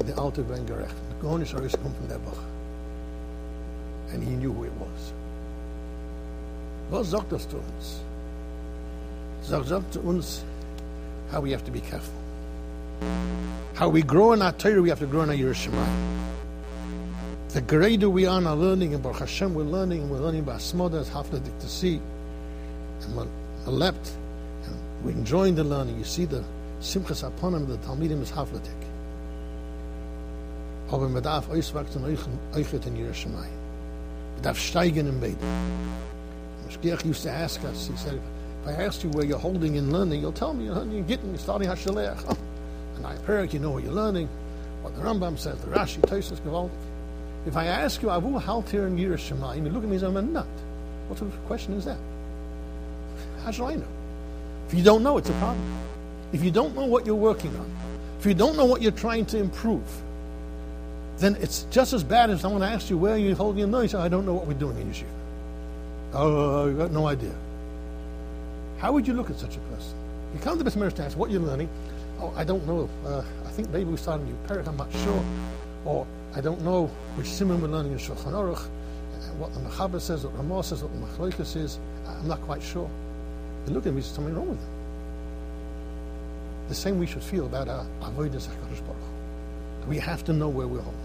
the 0.00 0.16
altar 0.16 0.42
ben 0.42 0.66
gerecht. 0.66 0.96
The 1.10 1.14
Gonish 1.22 1.54
always 1.54 1.76
come 1.76 1.94
from 1.94 2.08
that 2.08 2.18
bach. 2.24 2.38
And 4.10 4.24
he 4.24 4.30
knew 4.30 4.52
who 4.52 4.64
it 4.64 4.72
was. 4.72 5.12
Was 6.90 7.06
sagt 7.06 7.30
das 7.30 7.46
zu 7.46 7.58
uns? 7.58 8.00
Sagt, 9.42 9.68
sagt 9.68 9.92
zu 9.92 10.00
uns 10.00 10.42
how 11.30 11.40
we 11.40 11.52
have 11.52 11.64
to 11.64 11.70
be 11.70 11.80
careful. 11.80 12.12
How 13.74 13.88
we 13.88 14.02
grow 14.02 14.32
in 14.32 14.42
our 14.42 14.50
Torah, 14.50 14.82
we 14.82 14.88
have 14.88 14.98
to 14.98 15.06
grow 15.06 15.20
in 15.20 15.28
our 15.28 15.36
Yiras 15.36 15.64
Shemayim. 15.64 16.27
The 17.48 17.62
greater 17.62 18.10
we 18.10 18.26
are 18.26 18.38
in 18.38 18.46
our 18.46 18.54
learning, 18.54 18.92
and 18.92 19.02
Baruch 19.02 19.20
Hashem, 19.20 19.54
we're 19.54 19.62
learning, 19.62 20.10
we're 20.10 20.18
learning 20.18 20.42
by 20.44 20.56
Smoda, 20.56 21.00
as 21.00 21.08
Hafnadik 21.08 21.58
to 21.60 21.66
see, 21.66 21.98
and 23.00 23.16
we're 23.16 23.26
leapt, 23.66 24.12
and 24.64 24.76
we're 25.02 25.12
enjoying 25.12 25.54
the 25.54 25.64
learning. 25.64 25.96
You 25.96 26.04
see 26.04 26.26
the 26.26 26.44
Simchas 26.80 27.24
Aponim, 27.24 27.66
the 27.66 27.78
Talmidim 27.78 28.20
is 28.20 28.30
Hafnadik. 28.30 28.68
Aber 30.92 31.08
man 31.08 31.22
darf 31.22 31.48
euchet 31.48 32.86
in 32.86 32.96
Yiras 32.96 33.24
Shemayim. 33.24 33.50
Darf 34.42 34.58
steigen 34.58 35.06
im 35.06 35.18
Beten. 35.18 35.38
Mashgiach 36.66 37.02
used 37.06 37.22
to 37.22 37.30
ask 37.30 37.64
us, 37.64 37.86
he 37.86 37.96
said, 37.96 38.20
if 38.62 38.68
I 38.68 38.72
asked 38.72 39.02
you 39.04 39.08
where 39.10 39.24
you're 39.24 39.38
holding 39.38 39.76
in 39.76 39.90
learning, 39.90 40.20
you'll 40.20 40.32
tell 40.32 40.52
me 40.52 40.66
you're 40.66 41.02
getting, 41.04 41.30
you're 41.30 41.38
starting 41.38 41.68
Hashalech. 41.68 42.36
And 42.96 43.06
I 43.06 43.14
heard 43.22 43.54
you 43.54 43.60
know 43.60 43.70
what 43.70 43.84
you're 43.84 43.92
learning, 43.92 44.28
what 44.82 44.94
the 44.96 45.02
Rambam 45.02 45.38
says, 45.38 45.58
the 45.60 45.68
Rashi, 45.68 46.00
Tosis, 46.00 46.40
Gewalt. 46.40 46.70
If 47.48 47.56
I 47.56 47.64
ask 47.64 48.02
you, 48.02 48.08
Avu 48.08 48.38
halt 48.38 48.68
here 48.68 48.86
in 48.86 48.98
Yiras 48.98 49.26
Shemayim, 49.26 49.64
you 49.64 49.70
look 49.70 49.82
at 49.82 49.88
me 49.88 49.96
as 49.96 50.02
I'm 50.02 50.18
a 50.18 50.20
nut. 50.20 50.44
What 51.08 51.18
sort 51.18 51.32
of 51.32 51.46
question 51.46 51.72
is 51.72 51.86
that? 51.86 51.96
How 53.42 53.50
should 53.50 53.64
I 53.64 53.76
know? 53.76 53.88
If 54.68 54.74
you 54.74 54.84
don't 54.84 55.02
know, 55.02 55.16
it's 55.16 55.30
a 55.30 55.32
problem. 55.32 55.78
If 56.34 56.44
you 56.44 56.50
don't 56.50 56.76
know 56.76 56.84
what 56.84 57.06
you're 57.06 57.14
working 57.14 57.56
on, 57.56 57.74
if 58.20 58.26
you 58.26 58.34
don't 58.34 58.54
know 58.58 58.66
what 58.66 58.82
you're 58.82 58.92
trying 58.92 59.24
to 59.26 59.38
improve, 59.38 59.88
then 61.16 61.36
it's 61.36 61.62
just 61.70 61.94
as 61.94 62.04
bad 62.04 62.28
as 62.28 62.42
someone 62.42 62.62
asks 62.62 62.90
you, 62.90 62.98
where 62.98 63.14
are 63.14 63.18
you 63.18 63.34
holding 63.34 63.60
your 63.60 63.68
nose? 63.68 63.94
I 63.94 64.08
don't 64.08 64.26
know 64.26 64.34
what 64.34 64.46
we're 64.46 64.52
doing 64.52 64.76
in 64.78 64.90
Yeshiva. 64.90 65.06
Oh, 66.12 66.68
I 66.68 66.72
got 66.74 66.90
no 66.90 67.06
idea. 67.06 67.34
How 68.76 68.92
would 68.92 69.06
you 69.06 69.14
look 69.14 69.30
at 69.30 69.38
such 69.38 69.56
a 69.56 69.60
person? 69.60 69.94
You 70.34 70.40
come 70.40 70.58
to 70.58 70.64
the 70.64 70.70
Medrash 70.70 70.96
to 70.96 71.04
ask 71.04 71.16
what 71.16 71.30
you're 71.30 71.40
learning. 71.40 71.70
Oh, 72.20 72.30
I 72.36 72.44
don't 72.44 72.66
know. 72.66 72.90
Uh, 73.06 73.22
I 73.46 73.50
think 73.52 73.70
maybe 73.70 73.88
we 73.88 73.96
started 73.96 74.24
a 74.24 74.26
new 74.26 74.36
parak, 74.46 74.68
I'm 74.68 74.76
not 74.76 74.92
sure. 74.92 75.24
Or 75.86 76.06
I 76.38 76.40
don't 76.40 76.60
know 76.62 76.86
which 77.16 77.26
simon 77.26 77.60
we're 77.60 77.66
learning 77.66 77.90
in 77.90 77.98
Shulchan 77.98 78.30
Aruch, 78.30 78.64
uh, 78.64 79.34
what 79.38 79.52
the 79.54 79.58
Mechaber 79.58 80.00
says, 80.00 80.22
what 80.22 80.36
Ramah 80.36 80.62
says, 80.62 80.84
what 80.84 80.92
the 80.92 81.04
Machloikas 81.04 81.56
is. 81.56 81.80
I'm 82.06 82.28
not 82.28 82.40
quite 82.42 82.62
sure. 82.62 82.88
They 83.66 83.72
look 83.72 83.86
at 83.86 83.92
me, 83.92 84.00
there's 84.00 84.12
something 84.12 84.36
wrong 84.36 84.50
with 84.50 84.60
them. 84.60 84.70
The 86.68 86.76
same 86.76 87.00
we 87.00 87.08
should 87.08 87.24
feel 87.24 87.46
about 87.46 87.66
our 87.66 87.84
avodas 88.02 88.46
HaKadosh 88.46 88.86
Baruch 88.86 89.88
We 89.88 89.98
have 89.98 90.24
to 90.26 90.32
know 90.32 90.48
where 90.48 90.68
we're 90.68 90.80
holding. 90.80 91.00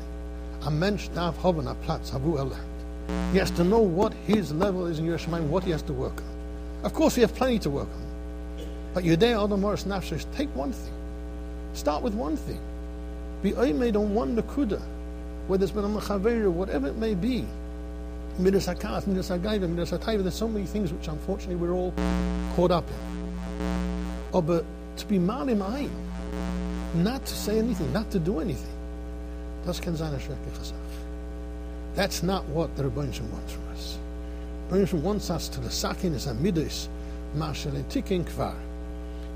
A 0.67 0.69
mensch 0.69 1.07
darf 1.07 1.35
haben 1.37 1.67
a 1.67 1.73
Platz, 1.73 2.11
havu 2.11 2.55
He 3.31 3.39
has 3.39 3.49
to 3.51 3.63
know 3.63 3.79
what 3.79 4.13
his 4.27 4.51
level 4.51 4.85
is 4.85 4.99
in 4.99 5.07
Yiras 5.07 5.25
Shemayim, 5.25 5.47
what 5.47 5.63
he 5.63 5.71
has 5.71 5.81
to 5.83 5.93
work 5.93 6.17
on. 6.17 6.85
Of 6.85 6.93
course, 6.93 7.15
we 7.15 7.21
have 7.21 7.33
plenty 7.33 7.57
to 7.57 7.71
work 7.71 7.89
on. 7.89 8.67
But 8.93 9.03
Yudei 9.03 9.43
Adam 9.43 9.61
Morris 9.61 9.85
Nafshesh, 9.85 10.25
take 10.35 10.55
one 10.55 10.73
thing. 10.73 10.93
Start 11.73 12.03
with 12.03 12.13
one 12.13 12.37
thing. 12.37 12.59
Be 13.41 13.51
made 13.73 13.95
on 13.95 14.13
one 14.13 14.37
nakuda, 14.37 14.79
whether 15.47 15.63
it's 15.63 15.71
been 15.73 15.85
a 15.85 15.87
mechaver, 15.87 16.49
whatever 16.51 16.87
it 16.87 16.97
may 16.97 17.13
be. 17.15 17.45
Midas 18.39 18.67
hakas, 18.67 19.05
midas 19.05 19.29
hagaiva, 19.29 19.69
midas 19.69 19.91
hataiva. 19.91 20.23
There's 20.23 20.35
so 20.35 20.47
many 20.47 20.65
things 20.65 20.91
which 20.91 21.07
unfortunately 21.07 21.55
we're 21.55 21.73
all 21.73 21.93
caught 22.55 22.71
up 22.71 22.85
in. 22.89 22.95
Oh, 24.33 24.41
but 24.41 24.65
to 24.97 25.05
be 25.05 25.19
malim 25.19 25.59
ayin, 25.59 25.91
not 26.95 27.25
to 27.25 27.33
say 27.33 27.59
anything, 27.59 27.91
not 27.93 28.09
to 28.11 28.19
do 28.19 28.39
anything. 28.39 28.69
That's 29.65 29.79
not 32.23 32.43
what 32.45 32.75
the 32.75 32.83
Rebbeinu 32.83 33.21
wants 33.31 33.53
from 33.53 33.67
us. 33.71 33.97
Rebbeinu 34.69 35.01
wants 35.01 35.29
us 35.29 35.47
to 35.49 35.59
the 35.59 35.69
sakin 35.69 36.13
is 36.13 36.27
a 36.27 36.33
midis, 36.33 36.87
marshal 37.35 37.71
tikin 37.71 38.25
kvar, 38.25 38.55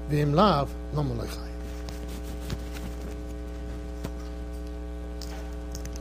v'im 0.10 0.34
lav, 0.34 0.70
no 0.94 1.04